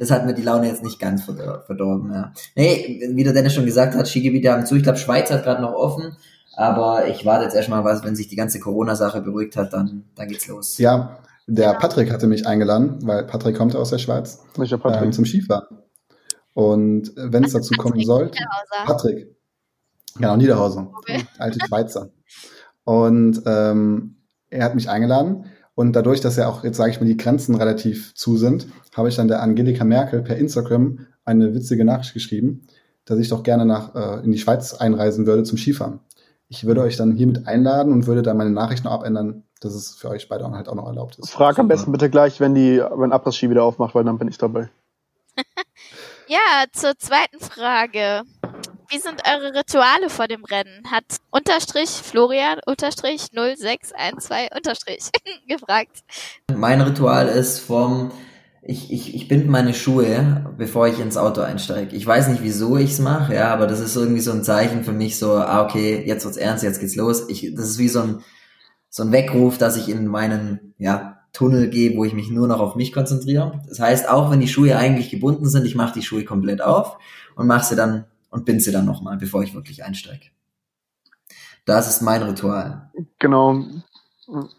[0.00, 2.32] das hat mir die Laune jetzt nicht ganz verdorben, ja.
[2.56, 4.74] Nee, wie der Dennis schon gesagt hat, Skigebiete haben zu.
[4.74, 6.16] Ich glaube, Schweiz hat gerade noch offen.
[6.56, 10.28] Aber ich warte jetzt erstmal, was, wenn sich die ganze Corona-Sache beruhigt hat, dann, dann
[10.28, 10.76] geht's los.
[10.78, 15.04] Ja, der Patrick hatte mich eingeladen, weil Patrick kommt aus der Schweiz, Welcher Patrick?
[15.04, 15.78] ähm, zum Skifahren.
[16.54, 18.84] Und wenn es dazu kommen Patrick sollte, Niederhauser.
[18.86, 19.36] Patrick,
[20.16, 21.24] genau, Niederhausen, Okay.
[21.38, 22.10] alte Schweizer.
[22.84, 24.16] Und ähm,
[24.50, 27.54] er hat mich eingeladen und dadurch, dass ja auch jetzt, sage ich mal, die Grenzen
[27.54, 32.66] relativ zu sind, habe ich dann der Angelika Merkel per Instagram eine witzige Nachricht geschrieben,
[33.04, 36.00] dass ich doch gerne nach äh, in die Schweiz einreisen würde zum Skifahren.
[36.48, 39.94] Ich würde euch dann hiermit einladen und würde dann meine Nachricht noch abändern, dass es
[39.94, 41.30] für euch beide halt auch noch erlaubt ist.
[41.30, 44.38] Frag am besten bitte gleich, wenn die, wenn Abriss-Ski wieder aufmacht, weil dann bin ich
[44.38, 44.68] dabei.
[46.30, 48.22] Ja, zur zweiten Frage.
[48.92, 50.90] Wie sind eure Rituale vor dem Rennen?
[50.90, 55.10] Hat Unterstrich Florian Unterstrich 0612 Unterstrich
[55.48, 56.00] gefragt.
[56.52, 58.10] Mein Ritual ist vom,
[58.62, 61.94] ich, ich, ich bind meine Schuhe, bevor ich ins Auto einsteige.
[61.94, 64.92] Ich weiß nicht, wieso ich's mache, ja, aber das ist irgendwie so ein Zeichen für
[64.92, 67.28] mich, so, ah, okay, jetzt wird's ernst, jetzt geht's los.
[67.28, 68.24] Ich, das ist wie so ein,
[68.88, 72.58] so ein Weckruf, dass ich in meinen, ja, Tunnel gehe, wo ich mich nur noch
[72.58, 73.62] auf mich konzentriere.
[73.68, 76.98] Das heißt, auch wenn die Schuhe eigentlich gebunden sind, ich mache die Schuhe komplett auf
[77.36, 80.26] und mache sie dann und bind sie dann nochmal, bevor ich wirklich einsteige.
[81.64, 82.90] Das ist mein Ritual.
[83.18, 83.64] Genau.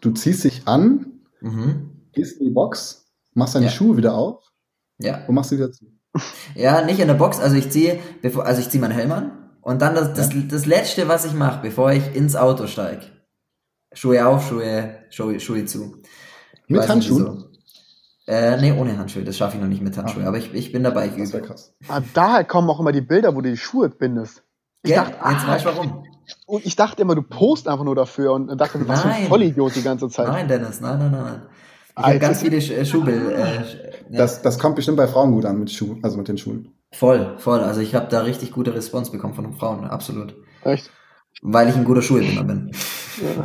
[0.00, 1.06] Du ziehst dich an,
[1.40, 1.90] Mhm.
[2.12, 3.72] gehst in die Box, machst deine Ja.
[3.72, 4.52] Schuhe wieder auf
[4.98, 5.24] Ja.
[5.26, 5.86] und machst sie wieder zu.
[6.54, 7.40] Ja, nicht in der Box.
[7.40, 10.66] Also ich ziehe, bevor, also ich ziehe meinen Helm an und dann das, das, das
[10.66, 13.06] letzte, was ich mache, bevor ich ins Auto steige.
[13.94, 16.02] Schuhe auf, Schuhe, Schuhe, Schuhe zu.
[16.66, 17.24] Ich Mit Handschuhen?
[17.26, 17.48] wieso.
[18.26, 19.24] Äh, nee, ohne Handschuhe.
[19.24, 20.24] Das schaffe ich noch nicht mit Handschuhe.
[20.24, 20.28] Ah.
[20.28, 21.06] Aber ich, ich bin dabei.
[21.08, 21.74] Ich Das wäre krass.
[21.88, 24.44] Ah, daher kommen auch immer die Bilder, wo du die Schuhe bindest.
[24.84, 26.04] Ich Ja, dachte, jetzt ah, weißt du warum.
[26.46, 29.26] und ich dachte immer, du post einfach nur dafür und dachte, du warst so ein.
[29.26, 30.28] Vollidiot die ganze Zeit.
[30.28, 31.42] Nein, Dennis, nein, nein, nein, nein.
[31.88, 33.32] Ich Ah, habe jetzt ganz viele Sch- äh, Schuhbild.
[33.32, 33.56] Äh,
[34.10, 34.18] ja.
[34.18, 36.72] Das, das kommt bestimmt bei Frauen gut an mit Schuhen, also mit den Schuhen.
[36.92, 37.60] voll, voll.
[37.60, 40.34] Also ich habe da richtig gute Response bekommen von den Frauen, absolut.
[40.64, 40.90] Echt?
[41.42, 42.70] Weil ich ein guter Schuhebinder bin.
[43.20, 43.44] Ja.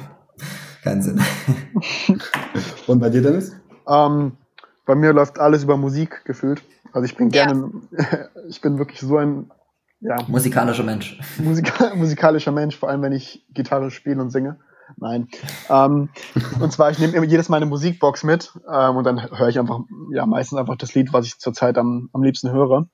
[0.84, 1.20] Keinen Sinn.
[2.88, 3.54] Und bei dir, Dennis?
[3.88, 4.34] Ähm,
[4.88, 6.64] bei mir läuft alles über Musik gefühlt.
[6.94, 7.46] Also ich bin Ja.
[7.46, 7.72] gerne,
[8.50, 9.52] ich bin wirklich so ein
[10.00, 11.20] ja, Musikalischer Mensch.
[11.40, 14.60] Musika musikalischer Mensch, vor allem wenn ich Gitarre spiele und singe.
[14.96, 15.28] Nein.
[15.70, 16.10] Ähm,
[16.62, 19.60] und zwar, ich nehme immer jedes Mal eine Musikbox mit ähm, und dann höre ich
[19.60, 19.80] einfach,
[20.12, 22.88] ja, meistens einfach das Lied, was ich zurzeit am, am liebsten höre.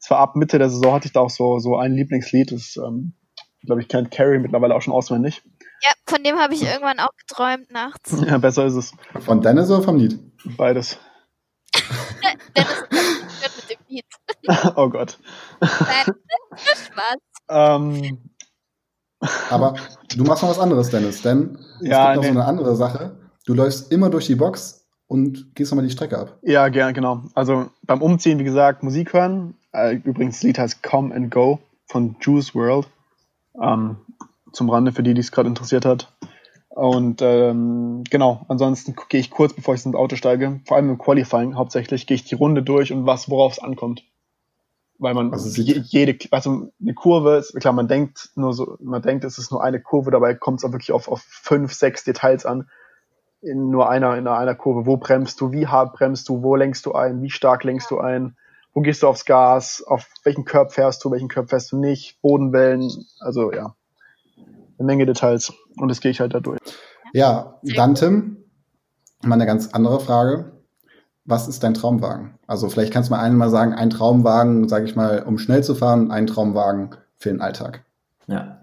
[0.00, 3.12] Zwar ab Mitte der Saison hatte ich da auch so, so ein Lieblingslied, das, ähm,
[3.64, 5.42] glaube ich, kennt Carrie mittlerweile auch schon auswendig.
[5.82, 8.16] Ja, von dem habe ich irgendwann auch geträumt nachts.
[8.26, 8.92] Ja, besser ist es.
[9.20, 10.18] Von Dennis oder vom Lied?
[10.56, 10.98] Beides.
[12.56, 14.04] Dennis hat mit dem Lied.
[14.76, 15.18] oh Gott.
[15.60, 16.14] Nein,
[16.56, 17.16] Spaß.
[17.50, 18.18] Ähm,
[19.50, 19.74] Aber
[20.14, 22.28] du machst noch was anderes, Dennis, denn Ja, es gibt noch nee.
[22.28, 23.18] so eine andere Sache.
[23.46, 26.38] Du läufst immer durch die Box und gehst nochmal die Strecke ab.
[26.42, 27.22] Ja, gerne, genau.
[27.34, 29.54] Also beim Umziehen, wie gesagt, Musik hören.
[29.72, 32.86] Äh, übrigens, das Lied heißt Come and Go von Juice World.
[33.60, 33.96] Ähm,
[34.52, 36.12] zum Rande für die, die es gerade interessiert hat.
[36.78, 40.98] Und ähm, genau, ansonsten gehe ich kurz, bevor ich ins Auto steige, vor allem im
[40.98, 44.04] Qualifying hauptsächlich, gehe ich die Runde durch und was, worauf es ankommt.
[45.00, 49.02] Weil man Also je, jede, also eine Kurve, ist, klar, man denkt nur so, man
[49.02, 52.04] denkt, es ist nur eine Kurve, dabei kommt es auch wirklich auf, auf fünf, sechs
[52.04, 52.68] Details an
[53.40, 54.86] in nur einer, in einer Kurve.
[54.86, 55.50] Wo bremst du?
[55.50, 56.44] Wie hart bremst du?
[56.44, 57.22] Wo lenkst du ein?
[57.22, 58.36] Wie stark lenkst du ein?
[58.72, 59.82] Wo gehst du aufs Gas?
[59.84, 61.10] Auf welchen Curb fährst du?
[61.10, 62.22] Welchen Curb fährst du nicht?
[62.22, 62.88] Bodenwellen?
[63.18, 63.74] Also, ja.
[64.78, 65.52] Eine Menge Details.
[65.80, 66.60] Und das gehe ich halt da durch.
[67.12, 68.38] Ja, dann Tim,
[69.22, 70.52] mal eine ganz andere Frage.
[71.24, 72.38] Was ist dein Traumwagen?
[72.46, 75.74] Also vielleicht kannst du mal einmal sagen, ein Traumwagen, sage ich mal, um schnell zu
[75.74, 77.84] fahren, ein Traumwagen für den Alltag.
[78.26, 78.62] Ja.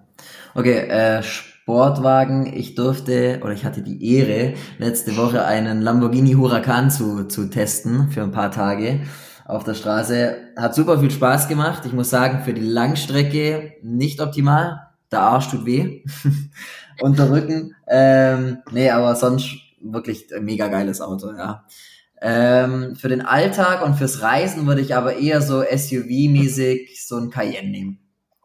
[0.55, 2.51] Okay, äh, Sportwagen.
[2.53, 8.09] Ich durfte, oder ich hatte die Ehre, letzte Woche einen Lamborghini Huracan zu, zu testen
[8.09, 9.01] für ein paar Tage
[9.45, 10.37] auf der Straße.
[10.57, 11.83] Hat super viel Spaß gemacht.
[11.85, 14.87] Ich muss sagen, für die Langstrecke nicht optimal.
[15.11, 16.03] Der Arsch tut weh.
[17.01, 17.75] Und der Rücken.
[17.87, 21.65] Ähm, nee, aber sonst wirklich ein mega geiles Auto, ja.
[22.21, 27.29] Ähm, für den Alltag und fürs Reisen würde ich aber eher so SUV-mäßig so ein
[27.29, 27.99] Cayenne nehmen.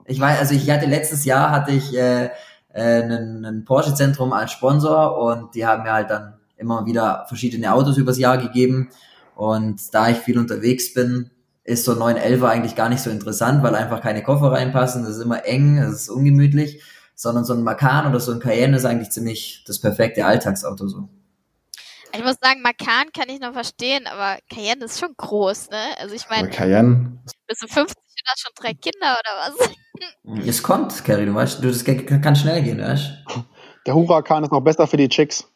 [0.06, 2.30] Ich weiß, also ich hatte letztes Jahr hatte ich äh,
[2.72, 7.72] äh, einen, einen Porsche-Zentrum als Sponsor und die haben mir halt dann immer wieder verschiedene
[7.72, 8.90] Autos übers Jahr gegeben.
[9.34, 11.30] Und da ich viel unterwegs bin,
[11.64, 15.04] ist so ein 911er eigentlich gar nicht so interessant, weil einfach keine Koffer reinpassen.
[15.04, 16.82] Das ist immer eng, das ist ungemütlich.
[17.20, 21.10] Sondern so ein Macan oder so ein Cayenne ist eigentlich ziemlich das perfekte Alltagsauto so.
[22.14, 25.98] Ich muss sagen, Macan kann ich noch verstehen, aber Cayenne ist schon groß, ne?
[25.98, 30.46] Also ich meine, Cayenne, bist du 50 und hast schon drei Kinder oder was?
[30.48, 33.10] Es kommt, Carrie, du weißt, du, das kann kann schnell gehen, weißt
[33.86, 35.46] Der Huracan ist noch besser für die Chicks.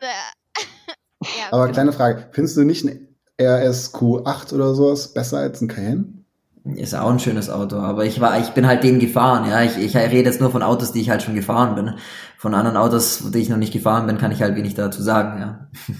[0.00, 6.21] ja, aber kleine Frage, findest du nicht ein RSQ8 oder sowas besser als ein Cayenne?
[6.64, 9.62] Ist auch ein schönes Auto, aber ich war, ich bin halt den gefahren, ja.
[9.62, 11.94] Ich, ich rede jetzt nur von Autos, die ich halt schon gefahren bin.
[12.38, 15.40] Von anderen Autos, die ich noch nicht gefahren bin, kann ich halt wenig dazu sagen,
[15.40, 15.68] ja.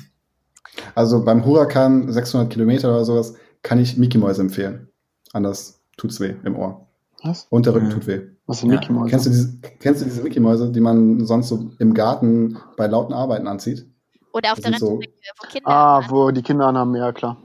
[0.94, 4.88] Also beim Huracan 600 Kilometer oder sowas kann ich Mickey Mäuse empfehlen.
[5.32, 6.86] Anders tut's weh im Ohr.
[7.22, 7.46] Was?
[7.50, 7.90] Und der Rücken Mhm.
[7.90, 8.20] tut weh.
[8.46, 8.78] Was sind Ja.
[8.80, 9.10] Mickey Mouse?
[9.10, 12.86] Kennst du diese, kennst du diese Mickey Mäuse, die man sonst so im Garten bei
[12.86, 13.86] lauten Arbeiten anzieht?
[14.32, 17.12] Oder auf Das der sind so- Rennstrecke, wo Kinder Ah, wo die Kinder anhaben, ja
[17.12, 17.36] klar.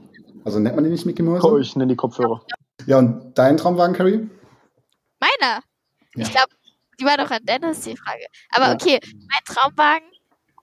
[0.44, 1.46] Also nennt man die nicht Mickey Mäuse?
[1.46, 2.40] Oh, ich nenne die Kopfhörer.
[2.88, 4.30] Ja, und dein Traumwagen, Carrie?
[5.20, 5.62] Meiner?
[6.14, 6.30] Ich Ja.
[6.30, 6.54] glaube,
[6.98, 8.24] die war doch an Dennis die Frage.
[8.54, 8.72] Aber Ja.
[8.72, 10.08] okay, mein Traumwagen,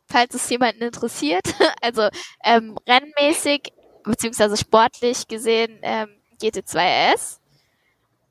[0.10, 1.44] falls es jemanden interessiert,
[1.84, 2.10] also
[2.44, 7.40] ähm, rennmäßig beziehungsweise sportlich gesehen ähm, GT2 RS.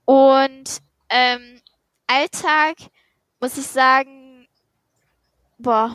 [0.06, 1.62] Und ähm,
[2.08, 2.74] Alltag
[3.38, 4.48] muss ich sagen,
[5.58, 5.94] boah,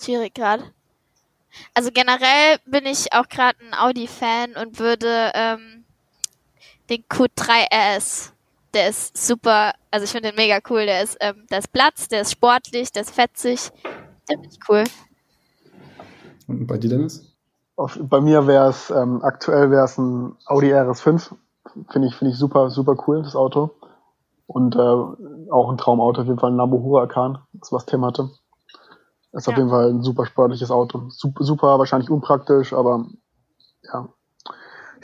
[0.00, 0.72] schwierig gerade.
[1.74, 5.75] Also generell bin ich auch gerade ein Audi-Fan und würde ähm,
[6.90, 8.32] den Q3 RS,
[8.74, 12.08] der ist super, also ich finde den mega cool, der ist, ähm, der ist Platz,
[12.08, 13.70] der ist sportlich, der ist fetzig,
[14.28, 14.84] der finde ich cool.
[16.46, 17.32] Und bei dir, Dennis?
[17.76, 21.34] Auf, bei mir wäre es, ähm, aktuell wäre es ein Audi RS5.
[21.90, 23.70] Finde ich, finde ich super, super cool, das Auto.
[24.46, 24.78] Und äh,
[25.50, 28.30] auch ein Traumauto, auf jeden Fall ein Lambo Huracan, das was Tim hatte.
[29.32, 29.58] Ist auf Ja.
[29.58, 31.10] jeden Fall ein super sportliches Auto.
[31.10, 33.06] Super, super, wahrscheinlich unpraktisch, aber
[33.82, 34.08] ja.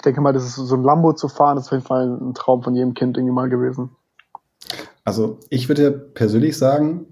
[0.02, 2.34] Ich denke mal, das ist so ein Lambo zu fahren, ist auf jeden Fall ein
[2.34, 3.90] Traum von jedem Kind irgendwie mal gewesen.
[5.04, 7.06] Also ich würde persönlich sagen,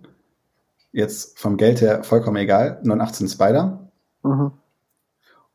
[0.90, 3.88] jetzt vom Geld her vollkommen egal, 918 Spider
[4.24, 4.50] Mhm.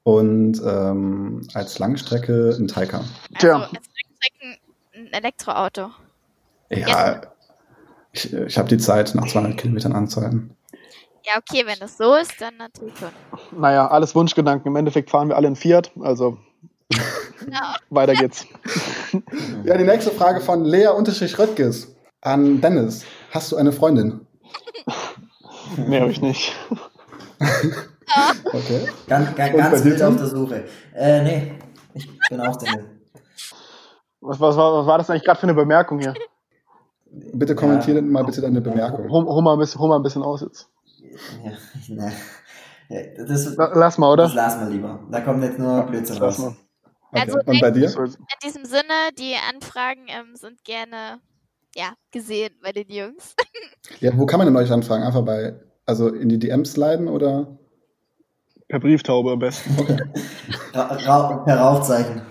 [0.04, 3.02] und ähm, als Langstrecke ein Taycan.
[3.02, 3.56] Also Tja.
[3.64, 4.58] als Langstrecken
[4.96, 5.90] ein Elektroauto.
[6.70, 7.20] Ja,
[8.14, 10.56] ich, ich habe die Zeit, nach 200 Kilometern anzuhalten.
[11.26, 13.10] Ja, okay, wenn das so ist, dann natürlich schon.
[13.60, 14.70] Naja, alles Wunschgedanken.
[14.70, 16.38] Im Endeffekt fahren wir alle in Fiat, also
[17.52, 17.76] Ja.
[17.90, 18.46] weiter geht's.
[19.64, 20.88] Ja, die nächste Frage von Lea
[21.40, 23.04] Röttges an Dennis.
[23.32, 24.26] Hast du eine Freundin?
[25.78, 26.54] Mehr habe ich nicht.
[28.46, 28.88] Okay.
[29.08, 30.64] Ganz, ganz, Und bei ganz dir, wild auf der Suche.
[30.94, 31.52] Äh, nee.
[31.96, 32.86] Ich bin auch Single.
[34.22, 36.14] Was, was, war, was war das eigentlich gerade für eine Bemerkung hier?
[37.34, 39.10] Bitte kommentiere mal bitte deine Bemerkung.
[39.10, 40.70] Hol, hol, mal, ein bisschen, hol mal ein bisschen aus jetzt.
[41.44, 41.52] Ja,
[41.96, 42.12] ne.
[42.90, 44.42] Ja, Das, La- Lass mal, das oder?
[44.42, 45.00] lassen wir lieber.
[45.12, 46.54] Da kommt jetzt nur Blödsinn Lass raus.
[47.16, 47.24] Okay.
[47.28, 47.88] Also, Und bei dir?
[47.88, 51.20] In diesem Sinne, die Anfragen ähm, sind gerne
[51.76, 53.36] ja, gesehen bei den Jungs.
[54.00, 55.04] Ja, wo kann man denn euch anfragen?
[55.04, 55.54] Einfach bei,
[55.86, 57.60] also in die DMs leiten oder?
[58.68, 59.78] Per Brieftaube am besten.
[60.74, 62.24] Ra Ra per Rauchzeichen.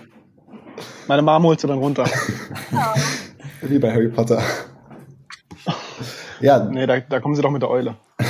[1.07, 2.03] Meine Mom holt sie dann runter.
[3.61, 4.43] Wie bei Harry Potter.
[6.41, 7.95] Ja, Nee, da, da kommen sie doch mit der Eule.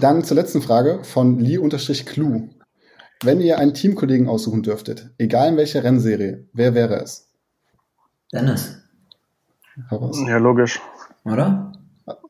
[0.00, 2.48] dann zur letzten Frage von Lee-Clue.
[3.22, 7.28] Wenn ihr einen Teamkollegen aussuchen dürftet, egal in welcher Rennserie, wer wäre es?
[8.32, 8.78] Dennis,
[9.88, 10.18] Heraus.
[10.26, 10.80] Ja, logisch.
[11.24, 11.72] oder?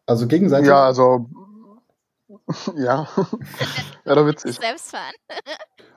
[0.06, 0.68] Also gegenseitig.
[0.68, 1.28] Ja, also.
[2.76, 3.06] Ja.
[4.06, 4.56] ja, doch witzig.
[4.56, 5.12] Selbst fahren.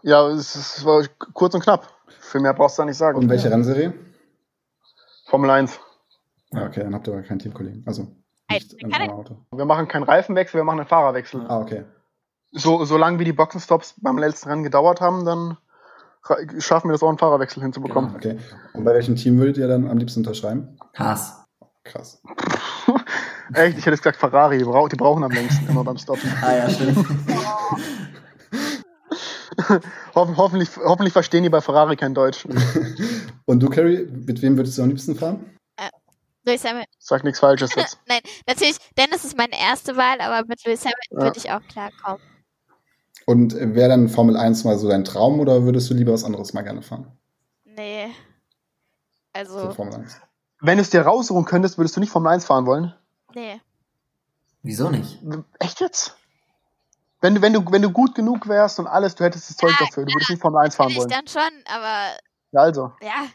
[0.02, 1.88] Ja, es, es war kurz und knapp.
[2.20, 3.18] Viel mehr brauchst du da nicht sagen.
[3.18, 3.94] Und welche Rennserie?
[5.28, 5.80] Formel 1.
[6.54, 7.84] Ah, okay, dann habt ihr aber keinen Teamkollegen.
[7.86, 8.08] Also
[8.50, 9.38] nicht kann Auto.
[9.54, 11.46] Wir machen keinen Reifenwechsel, wir machen einen Fahrerwechsel.
[11.48, 11.86] Ah, okay.
[12.52, 15.58] So, solange wie die Boxenstops beim letzten Rennen gedauert haben, dann
[16.60, 18.16] schaffen wir das auch, einen Fahrerwechsel hinzubekommen.
[18.16, 18.38] Okay.
[18.74, 20.78] Und bei welchem Team würdet ihr dann am liebsten unterschreiben?
[20.96, 21.44] Haas.
[21.84, 22.22] Krass.
[23.54, 26.32] Echt, ich hätte jetzt gesagt Ferrari, die, brau die brauchen am längsten immer beim Stoppen.
[26.42, 26.98] Ah ja, stimmt.
[30.16, 32.46] Hoffen, hoffentlich, hoffentlich verstehen die bei Ferrari kein Deutsch.
[33.46, 35.46] Und du, Carrie, mit wem würdest du am liebsten fahren?
[36.44, 36.88] Lewis Hamilton.
[36.98, 38.00] Sag nichts Falsches jetzt.
[38.08, 41.24] Nein, natürlich, Dennis ist meine erste Wahl, aber mit Lewis Hamilton Ja.
[41.24, 42.20] würde ich auch klarkommen.
[43.26, 46.54] Und wäre dann Formel 1 mal so dein Traum oder würdest du lieber was anderes
[46.54, 47.12] mal gerne fahren?
[47.66, 48.08] Nee.
[48.08, 50.18] So Also, Formel 1.
[50.60, 52.94] Wenn du es dir raussuchen könntest, würdest du nicht Formel 1 fahren wollen?
[53.36, 53.62] nee.
[54.64, 55.18] Wieso nicht?
[55.58, 56.16] Echt jetzt?
[57.20, 59.72] Wenn du, wenn du, wenn du gut genug wärst und alles, du hättest das Zeug
[59.80, 61.10] Ja, dafür, du würdest nicht Formel 1 fahren Will ich wollen.
[61.10, 62.12] dann schon, aber
[62.52, 62.92] Ja, also.
[63.02, 63.26] ja.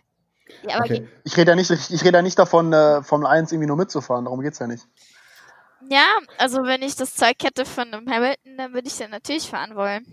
[0.69, 1.09] ja aber Okay.
[1.25, 4.25] Ich rede ja nicht, ich rede ja nicht davon, äh, Formel 1 irgendwie nur mitzufahren,
[4.27, 4.87] darum geht's ja nicht.
[5.89, 9.49] Ja, also wenn ich das Zeug hätte von einem Hamilton, dann würde ich dann natürlich
[9.49, 10.05] fahren wollen.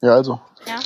[0.00, 0.40] Ja, also.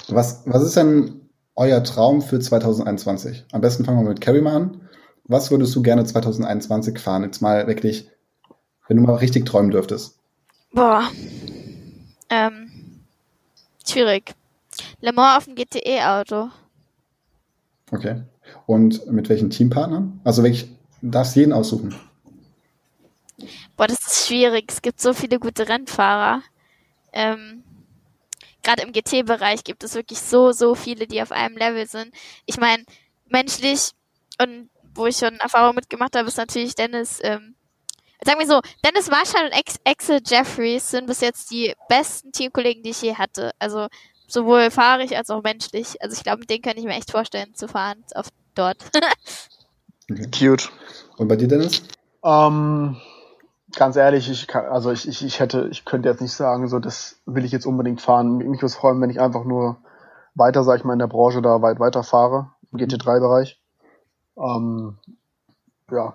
[0.08, 3.44] Was, was ist denn euer Traum für 2021?
[3.52, 4.88] Am besten fangen wir mit Carrie mal an.
[5.24, 7.24] Was würdest du gerne 2021 fahren?
[7.24, 8.08] Jetzt mal wirklich,
[8.86, 10.18] wenn du mal richtig träumen dürftest.
[10.72, 11.02] Boah.
[12.30, 12.70] Ähm.
[13.86, 14.34] Schwierig.
[15.00, 16.50] Le Mans auf dem GTE-Auto.
[17.90, 18.22] Okay.
[18.66, 20.20] Und mit welchen Teampartnern?
[20.24, 20.70] Also wirklich,
[21.02, 21.94] du darfst jeden aussuchen.
[23.78, 24.64] Boah, das ist schwierig.
[24.68, 26.42] Es gibt so viele gute Rennfahrer.
[27.12, 27.62] Ähm,
[28.64, 32.12] gerade im GT-Bereich gibt es wirklich so, so viele, die auf einem Level sind.
[32.44, 32.84] Ich meine,
[33.28, 33.92] menschlich
[34.42, 37.54] und wo ich schon Erfahrung mitgemacht habe, ist natürlich Dennis, ähm,
[38.24, 42.82] sagen wir so, Dennis Marshall und Ex Axel Jeffries sind bis jetzt die besten Teamkollegen,
[42.82, 43.52] die ich je hatte.
[43.60, 43.86] Also
[44.26, 46.02] sowohl fahrig als auch menschlich.
[46.02, 48.26] Also ich glaube, mit denen kann ich mir echt vorstellen zu fahren auf
[48.56, 48.78] dort.
[50.36, 50.68] Cute.
[51.16, 51.84] Und bei dir, Dennis?
[52.24, 53.00] Ähm,
[53.76, 56.78] ganz ehrlich, ich kann, also ich, ich, ich hätte, ich könnte jetzt nicht sagen, so
[56.78, 58.38] das will ich jetzt unbedingt fahren.
[58.38, 59.76] Mich würde es freuen, wenn ich einfach nur
[60.34, 63.60] weiter, sag ich mal, in der Branche da weit weiter fahre, im GT3-Bereich.
[64.36, 64.98] Ähm,
[65.90, 66.14] ja.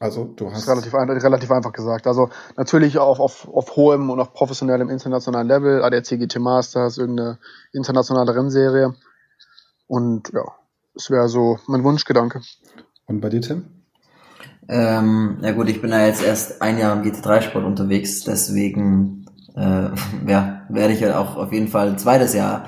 [0.00, 0.68] Also du hast.
[0.68, 2.06] relativ, relativ einfach gesagt.
[2.06, 7.38] Also natürlich auf, auf, auf hohem und auf professionellem internationalen Level, ADAC GT Masters, irgendeine
[7.72, 8.94] internationale Rennserie.
[9.88, 10.44] Und ja,
[10.94, 12.42] das wäre so mein Wunschgedanke.
[13.06, 13.77] Und bei dir, Tim?
[14.68, 19.88] Ähm, ja gut, ich bin ja jetzt erst ein Jahr im GT3-Sport unterwegs, deswegen äh,
[20.26, 22.66] ja, werde ich ja auch auf jeden Fall ein zweites Jahr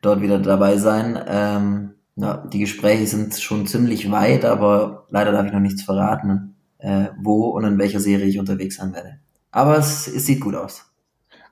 [0.00, 1.18] dort wieder dabei sein.
[1.26, 6.54] Ähm, ja, die Gespräche sind schon ziemlich weit, aber leider darf ich noch nichts verraten,
[6.78, 9.18] äh, wo und in welcher Serie ich unterwegs sein werde.
[9.50, 10.84] Aber es, es sieht gut aus.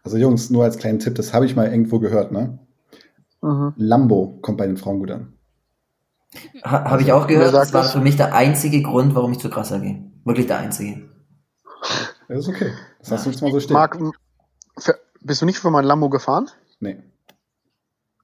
[0.04, 2.58] Also Jungs, nur als kleinen Tipp, das habe ich mal irgendwo gehört, ne?
[3.42, 3.72] Mhm.
[3.76, 5.32] Lambo kommt bei den Frauen gut an.
[6.64, 9.48] Ha, habe ich auch gehört, das war für mich der einzige Grund, warum ich zu
[9.48, 10.10] krasser gehe.
[10.24, 11.08] Wirklich der einzige.
[12.28, 12.74] Das ist okay.
[12.98, 13.74] Das hast du jetzt mal so stehen.
[13.74, 13.98] Marc,
[15.20, 16.50] bist du nicht für mein Lambo gefahren?
[16.80, 17.02] Nee.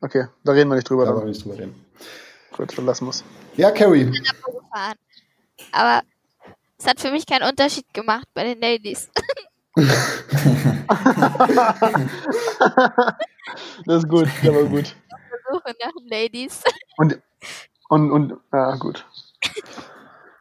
[0.00, 1.06] Okay, da reden wir nicht drüber.
[1.06, 1.74] Da wollen wir nicht drüber reden.
[2.52, 3.24] Gut, dann lassen wir es.
[3.56, 4.12] Ja, Carrie.
[5.72, 6.02] Aber
[6.78, 9.08] es hat für mich keinen Unterschied gemacht bei den Ladies.
[13.86, 14.94] das ist gut, der war gut.
[15.50, 16.62] Suche nach den Ladies.
[16.96, 17.20] Und,
[17.94, 19.06] und, und, ja, gut.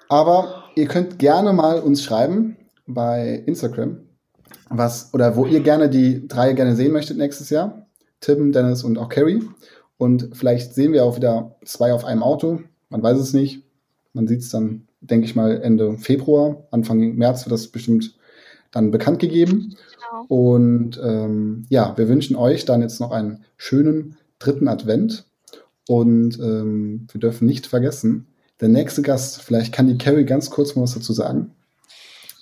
[0.10, 4.00] Aber ihr könnt gerne mal uns schreiben bei Instagram,
[4.70, 7.86] was oder wo ihr gerne die drei gerne sehen möchtet nächstes Jahr.
[8.22, 9.44] Tim, Dennis und auch Carrie.
[9.98, 12.62] Und vielleicht sehen wir auch wieder zwei auf einem Auto.
[12.90, 13.64] Man weiß es nicht.
[14.14, 18.16] Man sieht es dann, denke ich mal, Ende Februar, Anfang März wird das bestimmt
[18.72, 19.76] dann bekannt gegeben.
[19.94, 20.26] Genau.
[20.28, 25.26] Und ähm, ja, wir wünschen euch dann jetzt noch einen schönen dritten Advent.
[25.88, 28.28] Und ähm, wir dürfen nicht vergessen,
[28.62, 31.54] der nächste Gast, vielleicht kann die Carrie ganz kurz mal was dazu sagen.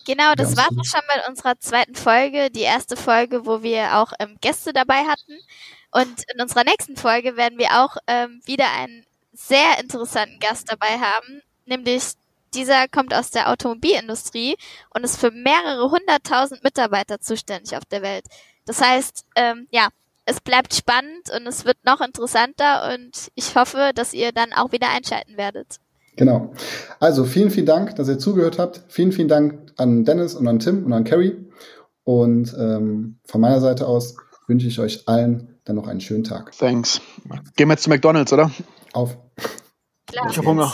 [0.06, 4.14] Genau, das war es schon bei unserer zweiten Folge, die erste Folge, wo wir auch
[4.20, 5.40] ähm, Gäste dabei hatten.
[5.92, 11.00] Und in unserer nächsten Folge werden wir auch ähm, wieder einen sehr interessanten Gast dabei
[11.00, 12.14] haben, nämlich
[12.54, 14.58] dieser kommt aus der Automobilindustrie
[14.94, 18.26] und ist für mehrere hunderttausend Mitarbeiter zuständig auf der Welt.
[18.66, 19.88] Das heißt, ähm, ja,
[20.26, 24.72] es bleibt spannend und es wird noch interessanter und ich hoffe, dass ihr dann auch
[24.72, 25.78] wieder einschalten werdet.
[26.16, 26.54] Genau.
[27.00, 28.82] Also vielen, vielen Dank, dass ihr zugehört habt.
[28.90, 31.38] Vielen, vielen Dank an Dennis und an Tim und an Carrie.
[32.04, 34.16] Und ähm, von meiner Seite aus
[34.48, 36.52] wünsche ich euch allen dann noch einen schönen Tag.
[36.58, 37.02] Thanks.
[37.56, 38.52] Gehen wir jetzt zu McDonalds, oder?
[38.94, 39.18] Auf.
[40.08, 40.28] Klar.
[40.30, 40.72] Ich habe Hunger.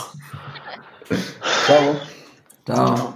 [1.66, 1.96] Ciao.
[2.64, 3.14] Ciao.